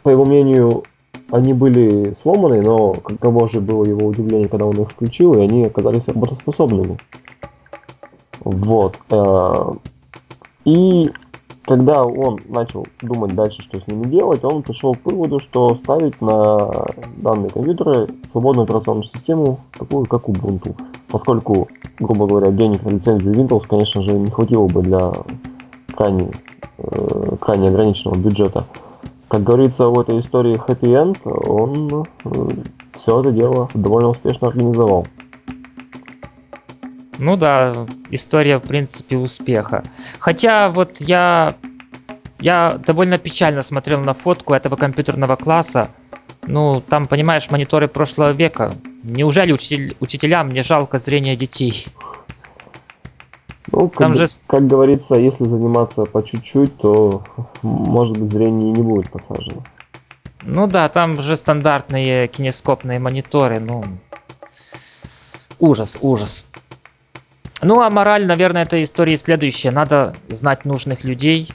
По 0.03 0.09
его 0.09 0.25
мнению, 0.25 0.83
они 1.31 1.53
были 1.53 2.15
сломаны, 2.21 2.61
но 2.61 2.93
каково 2.93 3.49
же 3.49 3.61
было 3.61 3.83
его 3.83 4.05
удивление, 4.05 4.47
когда 4.47 4.67
он 4.67 4.79
их 4.79 4.91
включил, 4.91 5.33
и 5.33 5.41
они 5.41 5.65
оказались 5.65 6.07
работоспособными. 6.07 6.99
Вот. 8.41 8.97
И 10.65 11.09
когда 11.65 12.03
он 12.03 12.39
начал 12.49 12.85
думать 13.01 13.33
дальше, 13.35 13.61
что 13.61 13.79
с 13.79 13.87
ними 13.87 14.03
делать, 14.07 14.43
он 14.43 14.63
пришел 14.63 14.93
к 14.95 15.05
выводу, 15.05 15.39
что 15.39 15.75
ставить 15.75 16.19
на 16.21 16.87
данные 17.17 17.49
компьютеры 17.49 18.07
свободную 18.31 18.65
операционную 18.65 19.05
систему, 19.05 19.59
такую 19.77 20.05
как 20.05 20.27
Ubuntu. 20.27 20.75
Поскольку, 21.07 21.69
грубо 21.99 22.27
говоря, 22.27 22.51
денег 22.51 22.83
на 22.83 22.89
лицензию 22.89 23.33
Windows, 23.33 23.65
конечно 23.67 24.01
же, 24.01 24.13
не 24.13 24.29
хватило 24.29 24.67
бы 24.67 24.81
для 24.81 25.13
крайне, 25.95 26.31
э, 26.79 27.35
крайне 27.39 27.69
ограниченного 27.69 28.17
бюджета. 28.17 28.65
Как 29.29 29.43
говорится 29.43 29.87
в 29.87 29.99
этой 29.99 30.19
истории 30.19 30.55
Happy 30.67 30.91
End, 30.91 31.17
он 31.47 32.05
э, 32.25 32.47
все 32.93 33.21
это 33.21 33.31
дело 33.31 33.69
довольно 33.73 34.09
успешно 34.09 34.49
организовал. 34.49 35.07
Ну 37.23 37.37
да, 37.37 37.85
история, 38.09 38.57
в 38.57 38.63
принципе, 38.63 39.15
успеха. 39.15 39.83
Хотя 40.19 40.69
вот 40.69 40.99
я... 40.99 41.55
Я 42.39 42.77
довольно 42.85 43.17
печально 43.17 43.63
смотрел 43.63 44.01
на 44.01 44.13
фотку 44.13 44.53
этого 44.53 44.75
компьютерного 44.75 45.37
класса. 45.37 45.89
Ну, 46.45 46.81
там, 46.81 47.05
понимаешь, 47.05 47.49
мониторы 47.49 47.87
прошлого 47.87 48.31
века. 48.31 48.73
Неужели 49.03 49.53
учитель, 49.53 49.95
учителям 50.01 50.49
не 50.49 50.61
жалко 50.63 50.99
зрения 50.99 51.37
детей? 51.37 51.87
Ну, 53.71 53.87
как, 53.87 53.99
там 53.99 54.15
же... 54.15 54.27
как 54.45 54.67
говорится, 54.67 55.15
если 55.15 55.45
заниматься 55.45 56.03
по 56.03 56.21
чуть-чуть, 56.21 56.75
то, 56.75 57.23
может 57.61 58.17
быть, 58.17 58.27
зрение 58.27 58.73
не 58.73 58.81
будет 58.81 59.09
посажено. 59.09 59.63
Ну 60.41 60.67
да, 60.67 60.89
там 60.89 61.21
же 61.21 61.37
стандартные 61.37 62.27
кинескопные 62.27 62.99
мониторы, 62.99 63.61
ну... 63.61 63.81
Ужас, 65.59 65.97
ужас. 66.01 66.45
Ну 67.63 67.79
а 67.81 67.89
мораль, 67.89 68.25
наверное, 68.25 68.63
этой 68.63 68.83
истории 68.83 69.15
следующая. 69.15 69.71
Надо 69.71 70.13
знать 70.27 70.65
нужных 70.65 71.03
людей. 71.05 71.49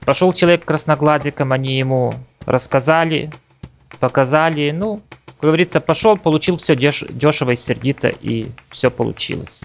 Пошел 0.00 0.32
человек 0.32 0.64
красноглазиком, 0.64 1.52
они 1.52 1.78
ему 1.78 2.12
рассказали, 2.44 3.30
показали. 4.00 4.70
Ну, 4.70 5.00
как 5.40 5.48
говорится, 5.48 5.80
пошел, 5.80 6.18
получил 6.18 6.58
все 6.58 6.76
деш 6.76 7.04
дешево 7.08 7.52
и 7.52 7.56
сердито, 7.56 8.08
и 8.08 8.48
все 8.70 8.90
получилось. 8.90 9.64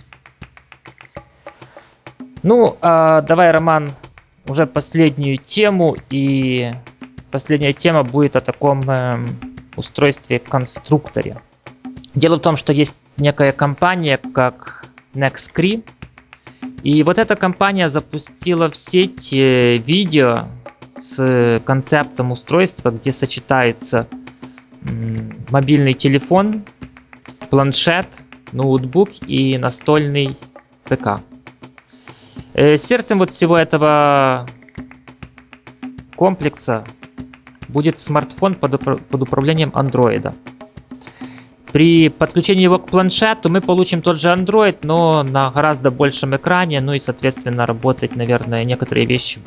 Ну, 2.41 2.77
а 2.81 3.21
давай, 3.21 3.51
Роман, 3.51 3.89
уже 4.47 4.67
последнюю 4.67 5.37
тему. 5.37 5.97
И 6.09 6.71
последняя 7.31 7.73
тема 7.73 8.03
будет 8.03 8.37
о 8.37 8.41
таком 8.41 8.81
э, 8.89 9.25
устройстве 9.75 10.39
конструкторе. 10.39 11.41
Дело 12.13 12.37
в 12.37 12.41
том, 12.41 12.55
что 12.55 12.71
есть 12.71 12.95
некая 13.17 13.51
компания, 13.51 14.17
как 14.17 14.84
Nextcree. 15.15 15.83
И 16.83 17.03
вот 17.03 17.17
эта 17.17 17.35
компания 17.35 17.89
запустила 17.89 18.69
в 18.69 18.75
сеть 18.75 19.33
э, 19.33 19.77
видео 19.77 20.47
с 20.97 21.61
концептом 21.65 22.31
устройства, 22.31 22.91
где 22.91 23.11
сочетается 23.11 24.07
мобильный 25.49 25.93
телефон, 25.93 26.63
планшет, 27.49 28.07
ноутбук 28.51 29.09
и 29.27 29.57
настольный 29.57 30.37
ПК. 30.83 31.21
Э, 32.53 32.77
сердцем 32.77 33.19
вот 33.19 33.31
всего 33.31 33.57
этого 33.57 34.47
комплекса 36.15 36.85
будет 37.67 37.99
смартфон 37.99 38.53
под 38.53 39.21
управлением 39.21 39.71
андроида. 39.73 40.33
При 41.75 42.07
подключении 42.07 42.63
его 42.63 42.79
к 42.79 42.85
планшету 42.85 43.49
мы 43.49 43.59
получим 43.59 44.01
тот 44.01 44.17
же 44.17 44.29
Android, 44.29 44.77
но 44.83 45.23
на 45.23 45.51
гораздо 45.51 45.91
большем 45.91 46.33
экране, 46.33 46.79
ну 46.79 46.93
и 46.93 46.99
соответственно 46.99 47.65
работать, 47.65 48.15
наверное, 48.15 48.63
некоторые 48.63 49.05
вещи 49.05 49.41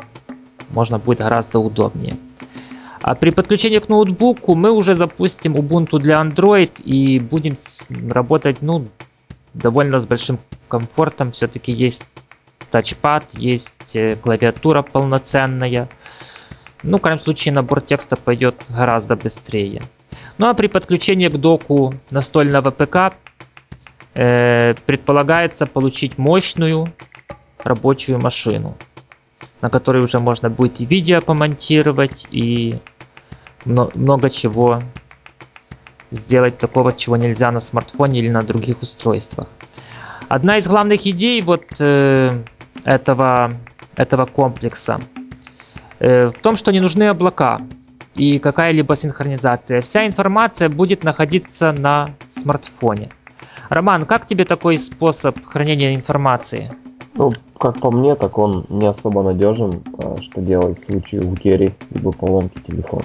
можно 0.69 0.99
будет 0.99 1.21
гораздо 1.21 1.59
удобнее. 1.59 2.19
А 3.01 3.15
при 3.15 3.31
подключении 3.31 3.79
к 3.79 3.89
ноутбуку 3.89 4.55
мы 4.55 4.73
уже 4.73 4.95
запустим 4.95 5.57
Ubuntu 5.57 5.99
для 5.99 6.21
Android 6.21 6.83
и 6.83 7.19
будем 7.19 7.57
работать, 8.11 8.59
ну, 8.61 8.89
довольно 9.55 9.99
с 9.99 10.05
большим 10.05 10.39
комфортом. 10.69 11.33
Все-таки 11.33 11.73
есть 11.73 12.05
тачпад, 12.71 13.25
есть 13.33 13.97
э, 13.97 14.17
клавиатура 14.17 14.83
полноценная. 14.83 15.89
Ну, 16.83 16.99
в 16.99 17.01
крайнем 17.01 17.25
случае, 17.25 17.55
набор 17.55 17.81
текста 17.81 18.17
пойдет 18.17 18.67
гораздо 18.69 19.17
быстрее. 19.17 19.81
Ну 20.39 20.47
а 20.47 20.55
при 20.55 20.69
подключении 20.69 21.29
к 21.29 21.37
доку 21.37 21.93
настольного 22.11 22.71
ПК 22.71 23.15
э, 24.15 24.75
предполагается 24.87 25.67
получить 25.67 26.17
мощную 26.17 26.87
рабочую 27.65 28.21
машину, 28.21 28.77
на 29.61 29.69
которой 29.69 30.03
уже 30.03 30.21
можно 30.21 30.49
будет 30.49 30.81
и 30.81 30.87
видео 30.87 31.21
помонтировать, 31.21 32.29
и 32.31 32.79
много 33.65 34.31
чего 34.31 34.81
сделать 36.13 36.59
такого, 36.59 36.93
чего 36.93 37.17
нельзя 37.17 37.51
на 37.51 37.59
смартфоне 37.59 38.21
или 38.21 38.31
на 38.31 38.43
других 38.43 38.81
устройствах. 38.83 39.49
Одна 40.29 40.59
из 40.59 40.69
главных 40.69 41.05
идей 41.05 41.43
вот 41.43 41.65
э, 41.81 42.45
этого, 42.85 43.53
этого 43.97 44.27
комплекса 44.27 45.01
э, 45.99 46.29
в 46.29 46.39
том, 46.41 46.57
что 46.57 46.71
не 46.71 46.81
нужны 46.81 47.09
облака 47.09 47.59
и 48.19 48.39
какая-либо 48.41 48.97
синхронизация. 48.97 49.81
Вся 49.81 50.07
информация 50.07 50.69
будет 50.69 51.05
находиться 51.05 51.73
на 51.73 52.09
смартфоне. 52.33 53.11
Роман, 53.71 54.07
как 54.07 54.27
тебе 54.27 54.45
такой 54.45 54.79
способ 54.79 55.43
хранения 55.45 55.95
информации? 55.95 56.73
Ну, 57.15 57.33
как 57.59 57.79
по 57.81 57.91
мне, 57.91 58.15
так 58.17 58.37
он 58.39 58.67
не 58.69 58.87
особо 58.87 59.23
надежен, 59.23 59.83
а 60.03 60.21
что 60.21 60.41
делать 60.41 60.81
в 60.81 60.87
случае 60.87 61.23
утери 61.23 61.75
либо 61.91 62.13
поломки 62.13 62.59
телефона. 62.67 63.05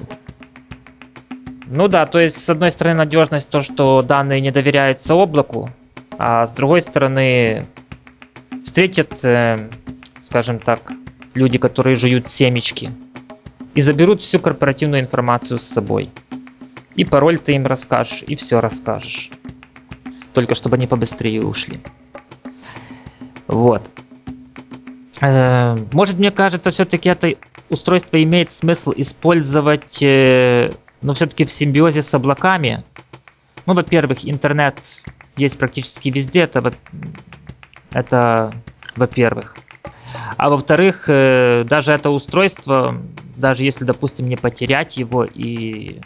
Ну 1.67 1.87
да, 1.87 2.05
то 2.05 2.19
есть 2.19 2.43
с 2.43 2.49
одной 2.49 2.71
стороны 2.71 2.97
надежность 2.97 3.49
то, 3.49 3.61
что 3.61 4.01
данные 4.01 4.41
не 4.41 4.51
доверяются 4.51 5.15
облаку, 5.15 5.69
а 6.17 6.47
с 6.47 6.53
другой 6.53 6.81
стороны 6.81 7.65
встретят, 8.63 9.23
э, 9.23 9.69
скажем 10.19 10.59
так, 10.59 10.91
люди, 11.33 11.57
которые 11.57 11.95
жуют 11.95 12.27
семечки 12.27 12.91
и 13.75 13.81
заберут 13.81 14.21
всю 14.21 14.39
корпоративную 14.39 15.01
информацию 15.01 15.57
с 15.57 15.63
собой. 15.63 16.09
И 16.95 17.05
пароль 17.05 17.39
ты 17.39 17.53
им 17.53 17.65
расскажешь, 17.65 18.23
и 18.27 18.35
все 18.35 18.61
расскажешь. 18.61 19.31
Только 20.33 20.55
чтобы 20.55 20.75
они 20.75 20.87
побыстрее 20.87 21.43
ушли. 21.43 21.79
Вот. 23.47 23.91
Э, 25.21 25.75
может, 25.91 26.17
мне 26.17 26.31
кажется, 26.31 26.71
все-таки 26.71 27.09
это 27.09 27.33
устройство 27.69 28.21
имеет 28.21 28.51
смысл 28.51 28.93
использовать, 28.95 30.01
э, 30.01 30.71
но 31.01 31.13
все-таки 31.13 31.45
в 31.45 31.51
симбиозе 31.51 32.01
с 32.01 32.13
облаками. 32.13 32.83
Ну, 33.65 33.73
во-первых, 33.73 34.27
интернет 34.27 34.79
есть 35.35 35.57
практически 35.57 36.09
везде, 36.09 36.41
это, 36.41 36.73
это 37.91 38.51
во-первых. 38.95 39.55
А 40.37 40.49
во-вторых, 40.49 41.05
э, 41.07 41.63
даже 41.63 41.91
это 41.91 42.09
устройство, 42.09 43.01
даже 43.35 43.63
если, 43.63 43.83
допустим, 43.83 44.27
не 44.27 44.35
потерять 44.35 44.97
его 44.97 45.25
и 45.25 45.99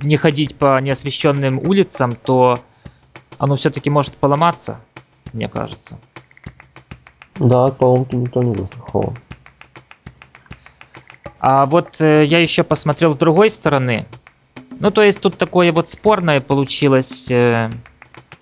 не 0.00 0.16
ходить 0.16 0.56
по 0.56 0.80
неосвещенным 0.80 1.58
улицам, 1.58 2.12
то 2.12 2.58
оно 3.38 3.56
все-таки 3.56 3.90
может 3.90 4.14
поломаться, 4.14 4.80
мне 5.32 5.48
кажется. 5.48 5.98
Да, 7.36 7.64
от 7.64 7.78
поломки 7.78 8.14
никто 8.14 8.42
не 8.42 8.54
застрахован. 8.54 9.16
А 11.40 11.66
вот 11.66 12.00
э, 12.00 12.24
я 12.24 12.38
еще 12.38 12.62
посмотрел 12.62 13.14
с 13.14 13.18
другой 13.18 13.50
стороны. 13.50 14.06
Ну, 14.78 14.90
то 14.92 15.02
есть 15.02 15.20
тут 15.20 15.36
такое 15.36 15.72
вот 15.72 15.90
спорное 15.90 16.40
получилось 16.40 17.30
э, 17.32 17.70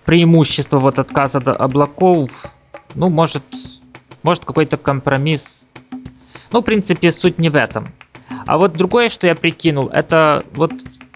преимущество 0.05 0.79
вот 0.79 0.99
отказа 0.99 1.39
от 1.39 1.47
облаков. 1.47 2.29
Ну, 2.93 3.09
может, 3.09 3.43
может 4.21 4.45
какой-то 4.45 4.77
компромисс. 4.77 5.60
Ну, 6.51 6.61
в 6.61 6.63
принципе, 6.63 7.11
суть 7.11 7.39
не 7.39 7.49
в 7.49 7.55
этом. 7.55 7.87
А 8.45 8.57
вот 8.57 8.73
другое, 8.73 9.09
что 9.09 9.27
я 9.27 9.35
прикинул, 9.35 9.87
это 9.87 10.43
вот 10.53 10.71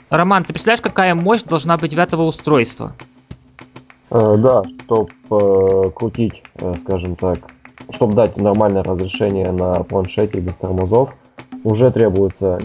Роман, 0.10 0.44
ты 0.44 0.54
представляешь, 0.54 0.82
какая 0.82 1.16
мощь 1.16 1.44
должна 1.44 1.78
быть 1.78 1.94
в 1.94 2.00
этого 2.00 2.24
устройства? 2.24 2.94
Э, 4.12 4.36
да, 4.38 4.64
чтобы 4.64 5.10
э, 5.32 5.90
крутить, 5.96 6.44
э, 6.56 6.74
скажем 6.82 7.16
так, 7.16 7.40
чтобы 7.90 8.14
дать 8.14 8.38
нормальное 8.38 8.84
разрешение 8.84 9.52
на 9.52 9.84
планшете 9.84 10.40
без 10.40 10.56
тормозов, 10.56 11.16
уже 11.64 11.92
требуется 11.92 12.60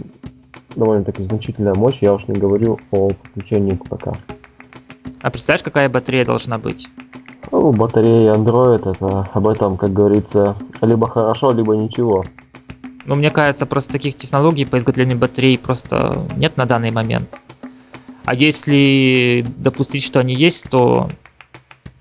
довольно-таки 0.76 1.22
значительная 1.22 1.74
мощь. 1.74 1.98
Я 2.02 2.12
уж 2.12 2.28
не 2.28 2.38
говорю 2.38 2.78
о 2.90 3.08
подключении 3.08 3.74
к 3.74 3.84
ПК. 3.84 4.08
А 5.22 5.30
представляешь, 5.30 5.64
какая 5.64 5.88
батарея 5.88 6.24
должна 6.24 6.58
быть? 6.58 6.88
Ну, 7.50 7.72
батарея 7.72 8.34
Android, 8.34 8.88
это 8.88 9.28
об 9.32 9.48
этом, 9.48 9.76
как 9.76 9.92
говорится, 9.92 10.56
либо 10.82 11.08
хорошо, 11.08 11.50
либо 11.52 11.74
ничего. 11.74 12.24
Ну, 13.04 13.14
мне 13.14 13.30
кажется, 13.30 13.66
просто 13.66 13.92
таких 13.92 14.16
технологий 14.16 14.64
по 14.64 14.78
изготовлению 14.78 15.18
батарей 15.18 15.58
просто 15.58 16.26
нет 16.36 16.56
на 16.56 16.66
данный 16.66 16.90
момент. 16.90 17.40
А 18.24 18.34
если 18.34 19.44
допустить, 19.56 20.04
что 20.04 20.20
они 20.20 20.34
есть, 20.34 20.68
то 20.70 21.08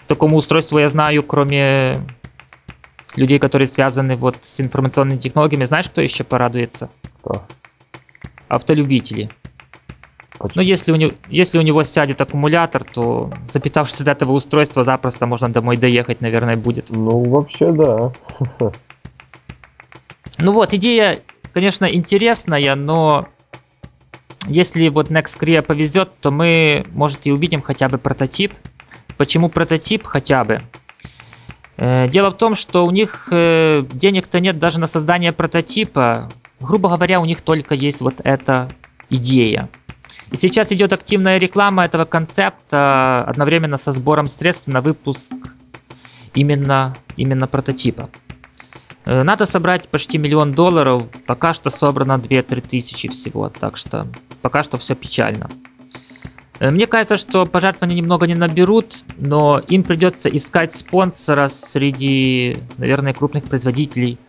такому 0.08 0.38
устройству 0.38 0.78
я 0.78 0.90
знаю, 0.90 1.24
кроме 1.24 1.96
людей, 3.16 3.40
которые 3.40 3.68
связаны 3.68 4.16
вот 4.16 4.38
с 4.42 4.60
информационными 4.60 5.18
технологиями, 5.18 5.66
знаешь, 5.66 5.90
кто 5.90 6.02
еще 6.02 6.24
порадуется? 6.24 6.90
Кто? 7.22 7.44
Автолюбители. 8.48 9.30
Почему? 10.38 10.52
Ну, 10.56 10.62
если 10.62 10.92
у, 10.92 10.96
него, 10.96 11.12
если 11.28 11.58
у 11.58 11.62
него 11.62 11.84
сядет 11.84 12.22
аккумулятор, 12.22 12.84
то 12.86 13.30
запитавшись 13.52 14.02
от 14.02 14.08
этого 14.08 14.32
устройства, 14.32 14.86
запросто 14.86 15.26
можно 15.26 15.50
домой 15.50 15.76
доехать, 15.76 16.22
наверное, 16.22 16.56
будет. 16.56 16.90
Ну, 16.90 17.24
вообще, 17.24 17.72
да. 17.72 18.12
Ну 20.42 20.54
вот, 20.54 20.74
идея, 20.74 21.20
конечно, 21.54 21.86
интересная, 21.86 22.76
но 22.76 23.28
если 24.48 24.88
вот 24.88 25.12
Next 25.12 25.62
повезет, 25.64 26.12
то 26.22 26.32
мы, 26.32 26.86
может, 26.92 27.28
и 27.28 27.32
увидим 27.32 27.62
хотя 27.62 27.90
бы 27.90 27.98
прототип. 27.98 28.54
Почему 29.18 29.50
прототип 29.50 30.06
хотя 30.06 30.46
бы? 30.46 30.60
Э, 31.76 32.08
дело 32.08 32.32
в 32.32 32.38
том, 32.38 32.56
что 32.56 32.86
у 32.86 32.92
них 32.92 33.28
э, 33.32 33.84
денег-то 33.92 34.40
нет 34.40 34.60
даже 34.60 34.80
на 34.80 34.88
создание 34.88 35.34
прототипа. 35.34 36.30
Грубо 36.62 36.90
говоря, 36.90 37.20
у 37.20 37.26
них 37.26 37.42
только 37.42 37.76
есть 37.76 38.00
вот 38.00 38.16
эта 38.24 38.70
идея. 39.10 39.70
И 40.32 40.38
сейчас 40.38 40.72
идет 40.72 40.94
активная 40.94 41.38
реклама 41.38 41.84
этого 41.84 42.06
концепта 42.06 43.24
одновременно 43.26 43.78
со 43.78 43.92
сбором 43.92 44.28
средств 44.28 44.68
на 44.68 44.80
выпуск 44.80 45.34
именно, 46.34 46.96
именно 47.18 47.48
прототипа. 47.48 48.10
Э, 49.10 49.24
надо 49.24 49.48
собрать 49.48 49.90
почти 49.90 50.20
миллион 50.20 50.52
долларов, 50.52 51.04
пока 51.26 51.54
что 51.56 51.72
собрано 51.72 52.18
2-3 52.18 52.62
тысячи 52.62 53.08
всего, 53.08 53.50
так 53.50 53.76
что 53.76 54.06
пока 54.44 54.62
что 54.62 54.78
все 54.78 54.94
печально. 54.94 55.50
Э, 56.60 56.70
мне 56.70 56.86
кажется, 56.86 57.18
что 57.18 57.48
пожертвования 57.48 57.98
немного 57.98 58.28
не 58.28 58.36
наберут, 58.36 59.04
но 59.18 59.64
им 59.68 59.82
придется 59.82 60.30
искать 60.30 60.76
спонсора 60.76 61.48
среди, 61.50 62.58
наверное, 62.78 63.14
крупных 63.14 63.46
производителей 63.46 64.20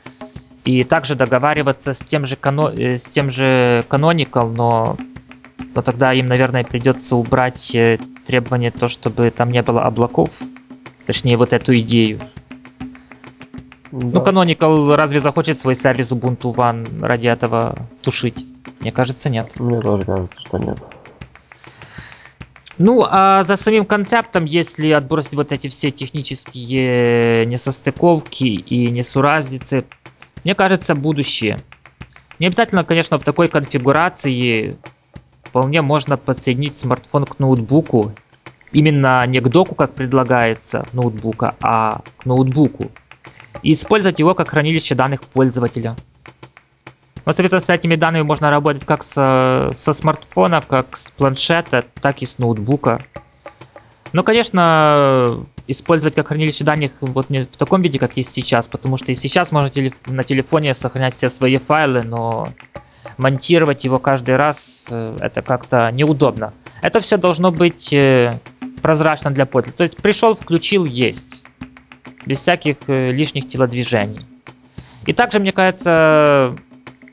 и 0.65 0.83
также 0.85 1.15
договариваться 1.15 1.93
с 1.93 1.99
тем 1.99 2.25
же, 2.25 2.37
Cano- 2.37 2.75
э, 2.75 2.97
с 2.97 3.05
тем 3.05 3.31
же 3.31 3.85
Canonical, 3.91 4.51
но, 4.51 4.97
но 5.75 5.83
тогда 5.83 6.15
им, 6.15 6.27
наверное, 6.27 6.65
придется 6.65 7.17
убрать 7.17 7.77
требование 8.27 8.71
то, 8.71 8.89
чтобы 8.89 9.31
там 9.31 9.51
не 9.51 9.61
было 9.61 9.83
облаков, 9.83 10.31
точнее 11.05 11.37
вот 11.37 11.53
эту 11.53 11.77
идею, 11.81 12.19
да. 13.93 14.21
Ну, 14.21 14.25
Canonical 14.25 14.95
разве 14.95 15.21
захочет 15.21 15.61
свой 15.61 15.75
сервис 15.75 16.13
Ubuntu 16.13 16.55
One 16.55 17.05
ради 17.05 17.27
этого 17.27 17.75
тушить? 18.03 18.47
Мне 18.81 18.93
кажется, 18.93 19.31
нет. 19.31 19.59
Мне 19.59 19.81
тоже 19.81 20.05
кажется, 20.05 20.41
что 20.41 20.59
нет. 20.59 20.79
Ну, 22.79 23.05
а 23.07 23.45
за 23.45 23.57
самим 23.57 23.85
концептом, 23.85 24.45
если 24.45 24.91
отбросить 24.93 25.35
вот 25.35 25.53
эти 25.53 25.69
все 25.69 25.91
технические 25.91 27.45
несостыковки 27.47 28.45
и 28.45 28.91
несуразицы, 28.91 29.85
мне 30.45 30.55
кажется, 30.55 30.95
будущее. 30.95 31.59
Не 32.39 32.47
обязательно, 32.47 32.85
конечно, 32.85 33.19
в 33.19 33.25
такой 33.25 33.49
конфигурации 33.49 34.79
вполне 35.43 35.83
можно 35.83 36.17
подсоединить 36.17 36.77
смартфон 36.77 37.27
к 37.27 37.39
ноутбуку. 37.39 38.13
Именно 38.73 39.27
не 39.27 39.41
к 39.41 39.49
доку, 39.49 39.75
как 39.75 39.95
предлагается, 39.95 40.87
ноутбука, 40.93 41.57
а 41.61 42.03
к 42.19 42.25
ноутбуку 42.25 42.93
и 43.63 43.73
использовать 43.73 44.19
его 44.19 44.35
как 44.35 44.49
хранилище 44.49 44.95
данных 44.95 45.23
пользователя. 45.23 45.97
Вот, 47.25 47.37
соответственно, 47.37 47.61
с 47.61 47.71
этими 47.71 47.97
данными 47.97 48.23
можно 48.23 48.51
работать 48.51 48.85
как 48.85 49.05
со, 49.05 49.73
со 49.77 49.93
смартфона, 49.93 50.63
как 50.63 50.97
с 50.97 51.11
планшета, 51.11 51.85
так 52.01 52.23
и 52.23 52.27
с 52.27 52.39
ноутбука. 52.39 53.01
Но, 54.13 54.23
конечно, 54.25 55.47
использовать 55.69 56.15
как 56.15 56.29
хранилище 56.29 56.65
данных 56.65 56.93
вот 57.01 57.31
не 57.31 57.43
в 57.43 57.57
таком 57.57 57.83
виде, 57.83 57.99
как 57.99 58.17
есть 58.17 58.33
сейчас, 58.33 58.67
потому 58.67 58.97
что 58.97 59.13
и 59.13 59.15
сейчас 59.15 59.53
можно 59.53 59.71
телеф 59.71 59.95
на 60.07 60.25
телефоне 60.25 60.75
сохранять 60.75 61.15
все 61.15 61.31
свои 61.31 61.59
файлы, 61.59 62.03
но 62.03 62.49
монтировать 63.19 63.85
его 63.85 63.99
каждый 63.99 64.37
раз 64.37 64.87
э, 64.91 65.17
это 65.21 65.43
как-то 65.43 65.91
неудобно. 65.93 66.53
Это 66.83 67.01
все 67.01 67.19
должно 67.19 67.53
быть 67.53 67.93
э, 67.93 68.41
прозрачно 68.83 69.31
для 69.31 69.47
пользователя. 69.47 69.77
То 69.77 69.85
есть 69.85 69.97
пришел, 69.99 70.35
включил, 70.35 70.85
есть 70.85 71.40
без 72.27 72.39
всяких 72.39 72.77
э, 72.87 73.13
лишних 73.13 73.49
телодвижений. 73.49 74.27
И 75.07 75.13
также, 75.13 75.39
мне 75.39 75.53
кажется, 75.53 76.57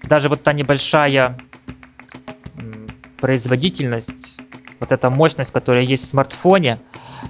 даже 0.04 0.30
вот 0.30 0.44
та 0.44 0.54
небольшая 0.54 1.38
производительность, 3.18 4.38
вот 4.80 4.92
эта 4.92 5.10
мощность, 5.10 5.52
которая 5.52 5.84
есть 5.84 6.06
в 6.06 6.10
смартфоне, 6.10 6.80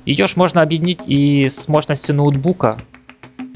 ее 0.06 0.28
ж 0.28 0.36
можно 0.36 0.62
объединить 0.62 1.02
и 1.08 1.50
с 1.50 1.68
мощностью 1.68 2.16
ноутбука. 2.16 2.78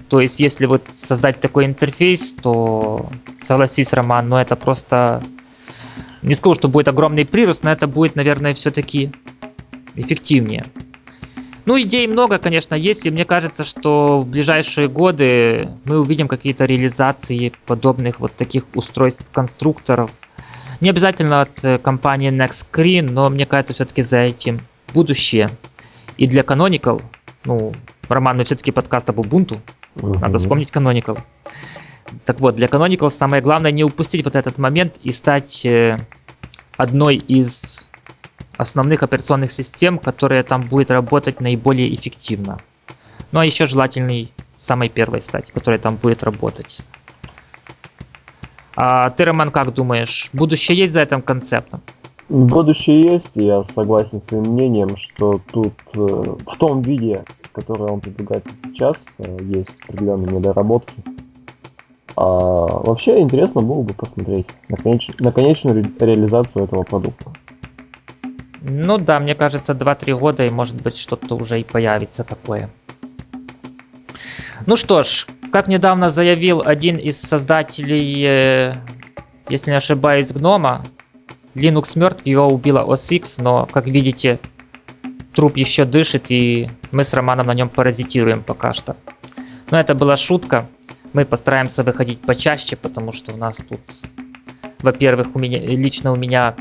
То 0.09 0.19
есть, 0.19 0.39
если 0.39 0.65
вот 0.65 0.83
создать 0.91 1.39
такой 1.39 1.65
интерфейс, 1.65 2.33
то 2.33 3.09
согласись, 3.41 3.93
Роман, 3.93 4.27
но 4.29 4.41
это 4.41 4.55
просто... 4.55 5.21
Не 6.21 6.35
скажу, 6.35 6.55
что 6.55 6.67
будет 6.67 6.87
огромный 6.87 7.25
прирост, 7.25 7.63
но 7.63 7.71
это 7.71 7.87
будет, 7.87 8.15
наверное, 8.15 8.53
все-таки 8.53 9.11
эффективнее. 9.95 10.65
Ну, 11.65 11.79
идей 11.79 12.07
много, 12.07 12.39
конечно, 12.39 12.75
есть, 12.75 13.05
и 13.05 13.11
мне 13.11 13.25
кажется, 13.25 13.63
что 13.63 14.21
в 14.21 14.27
ближайшие 14.27 14.87
годы 14.87 15.69
мы 15.85 15.99
увидим 15.99 16.27
какие-то 16.27 16.65
реализации 16.65 17.53
подобных 17.65 18.19
вот 18.19 18.33
таких 18.33 18.65
устройств 18.73 19.23
конструкторов. 19.31 20.11
Не 20.79 20.89
обязательно 20.89 21.41
от 21.41 21.63
э, 21.63 21.77
компании 21.77 22.31
Next 22.31 22.65
Screen, 22.71 23.11
но 23.11 23.29
мне 23.29 23.45
кажется, 23.45 23.75
все-таки 23.75 24.01
за 24.01 24.19
этим 24.19 24.61
будущее. 24.93 25.49
И 26.17 26.25
для 26.25 26.41
Canonical, 26.41 27.03
ну, 27.45 27.73
Роман, 28.09 28.37
мы 28.37 28.43
все-таки 28.43 28.71
подкаст 28.71 29.09
об 29.09 29.19
Ubuntu, 29.19 29.59
угу. 29.95 30.19
надо 30.19 30.39
вспомнить 30.39 30.71
Canonical. 30.71 31.19
Так 32.25 32.39
вот, 32.39 32.55
для 32.55 32.67
Canonical 32.67 33.11
самое 33.11 33.43
главное 33.43 33.71
не 33.71 33.83
упустить 33.83 34.25
вот 34.25 34.35
этот 34.35 34.57
момент 34.57 34.95
и 35.03 35.11
стать 35.11 35.63
э, 35.65 35.97
одной 36.77 37.17
из 37.17 37.80
основных 38.61 39.01
операционных 39.01 39.51
систем, 39.51 39.97
которая 39.97 40.43
там 40.43 40.61
будет 40.61 40.91
работать 40.91 41.41
наиболее 41.41 41.93
эффективно. 41.95 42.59
Ну 43.31 43.39
а 43.39 43.45
еще 43.45 43.65
желательный 43.65 44.31
самой 44.55 44.89
первой 44.89 45.21
стать, 45.21 45.51
которая 45.51 45.79
там 45.79 45.95
будет 45.95 46.23
работать. 46.23 46.81
А 48.75 49.09
ты, 49.09 49.25
Роман, 49.25 49.49
как 49.49 49.73
думаешь, 49.73 50.29
будущее 50.31 50.77
есть 50.77 50.93
за 50.93 51.01
этим 51.01 51.21
концептом? 51.23 51.81
Будущее 52.29 53.01
есть, 53.01 53.31
я 53.35 53.63
согласен 53.63 54.19
с 54.19 54.23
твоим 54.23 54.43
мнением, 54.53 54.95
что 54.95 55.41
тут 55.51 55.73
э, 55.93 55.97
в 55.97 56.55
том 56.57 56.81
виде, 56.81 57.25
который 57.51 57.87
он 57.87 57.99
предлагает 57.99 58.45
сейчас, 58.63 59.07
э, 59.17 59.37
есть 59.41 59.75
определенные 59.87 60.37
недоработки. 60.37 60.93
А, 62.15 62.23
вообще 62.23 63.19
интересно 63.19 63.61
было 63.61 63.81
бы 63.81 63.93
посмотреть 63.93 64.47
на, 64.69 64.77
конеч... 64.77 65.09
на 65.19 65.31
конечную 65.31 65.83
ре... 65.83 65.91
реализацию 65.99 66.65
этого 66.65 66.83
продукта. 66.83 67.31
Ну 68.61 68.97
да, 68.97 69.19
мне 69.19 69.33
кажется, 69.33 69.73
2-3 69.73 70.17
года, 70.17 70.45
и 70.45 70.49
может 70.49 70.79
быть 70.81 70.97
что-то 70.97 71.35
уже 71.35 71.59
и 71.59 71.63
появится 71.63 72.23
такое. 72.23 72.69
Ну 74.67 74.75
что 74.75 75.01
ж, 75.01 75.25
как 75.51 75.67
недавно 75.67 76.09
заявил 76.09 76.61
один 76.63 76.97
из 76.97 77.19
создателей, 77.19 78.23
э, 78.23 78.73
если 79.49 79.71
не 79.71 79.77
ошибаюсь, 79.77 80.31
гнома, 80.31 80.85
Linux 81.55 81.97
мертв, 81.97 82.25
его 82.25 82.47
убила 82.47 82.79
OS 82.79 83.07
X, 83.09 83.39
но, 83.39 83.65
как 83.65 83.87
видите, 83.87 84.39
труп 85.33 85.57
еще 85.57 85.85
дышит, 85.85 86.25
и 86.29 86.69
мы 86.91 87.03
с 87.03 87.13
Романом 87.13 87.47
на 87.47 87.53
нем 87.53 87.69
паразитируем 87.69 88.43
пока 88.43 88.73
что. 88.73 88.95
Но 89.71 89.79
это 89.79 89.95
была 89.95 90.15
шутка. 90.17 90.67
Мы 91.13 91.25
постараемся 91.25 91.83
выходить 91.83 92.21
почаще, 92.21 92.75
потому 92.75 93.11
что 93.11 93.33
у 93.33 93.37
нас 93.37 93.57
тут, 93.57 93.81
во-первых, 94.79 95.35
у 95.35 95.39
меня, 95.39 95.59
лично 95.59 96.11
у 96.11 96.15
меня 96.15 96.55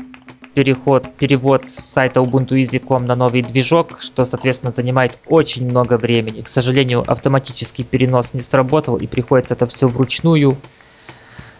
переход, 0.53 1.15
перевод 1.17 1.69
сайта 1.69 2.19
ubuntueasy.com 2.19 3.05
на 3.05 3.15
новый 3.15 3.41
движок, 3.41 3.99
что, 3.99 4.25
соответственно, 4.25 4.71
занимает 4.71 5.17
очень 5.27 5.69
много 5.69 5.97
времени. 5.97 6.41
К 6.41 6.47
сожалению, 6.47 7.03
автоматический 7.05 7.83
перенос 7.83 8.33
не 8.33 8.41
сработал 8.41 8.97
и 8.97 9.07
приходится 9.07 9.53
это 9.53 9.67
все 9.67 9.87
вручную. 9.87 10.57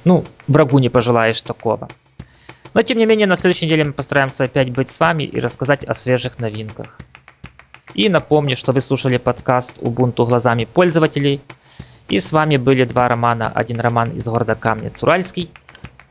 Ну, 0.04 0.23
врагу 0.47 0.80
не 0.80 0.89
пожелаешь 0.89 1.41
такого. 1.41 1.88
Но, 2.73 2.82
тем 2.84 2.97
не 2.97 3.06
менее, 3.06 3.27
на 3.27 3.36
следующей 3.36 3.65
неделе 3.65 3.86
мы 3.86 3.93
постараемся 3.93 4.45
опять 4.45 4.71
быть 4.71 4.89
с 4.89 4.99
вами 4.99 5.23
и 5.23 5.39
рассказать 5.39 5.84
о 5.84 5.93
свежих 5.93 6.39
новинках. 6.39 6.97
И 7.93 8.08
напомню, 8.08 8.56
что 8.56 8.71
вы 8.71 8.82
слушали 8.82 9.17
подкаст 9.17 9.77
Ubuntu 9.80 10.25
глазами 10.25 10.65
пользователей. 10.65 11.41
И 12.08 12.19
с 12.19 12.32
вами 12.32 12.58
были 12.58 12.84
два 12.86 13.08
романа. 13.08 13.51
Один 13.54 13.80
роман 13.80 14.12
из 14.12 14.25
города 14.25 14.56
Камнец 14.56 15.01
Уральский 15.04 15.49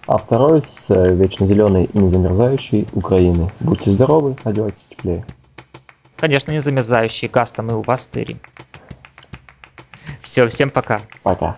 а 0.07 0.19
второй 0.19 0.63
с 0.63 0.91
э, 0.91 1.15
вечно 1.15 1.47
зеленой 1.47 1.85
и 1.85 1.99
незамерзающей 1.99 2.89
Украины. 2.95 3.51
Будьте 3.61 3.91
здоровы, 3.91 4.37
одевайтесь 4.45 4.87
теплее. 4.87 5.25
Конечно, 6.17 6.53
не 6.53 6.61
замерзающие, 6.61 7.31
Гаста 7.31 7.63
мы 7.63 7.77
у 7.77 7.83
вас 7.83 8.07
тырим. 8.07 8.41
Все, 10.21 10.47
всем 10.49 10.71
пока. 10.71 11.01
Пока. 11.23 11.57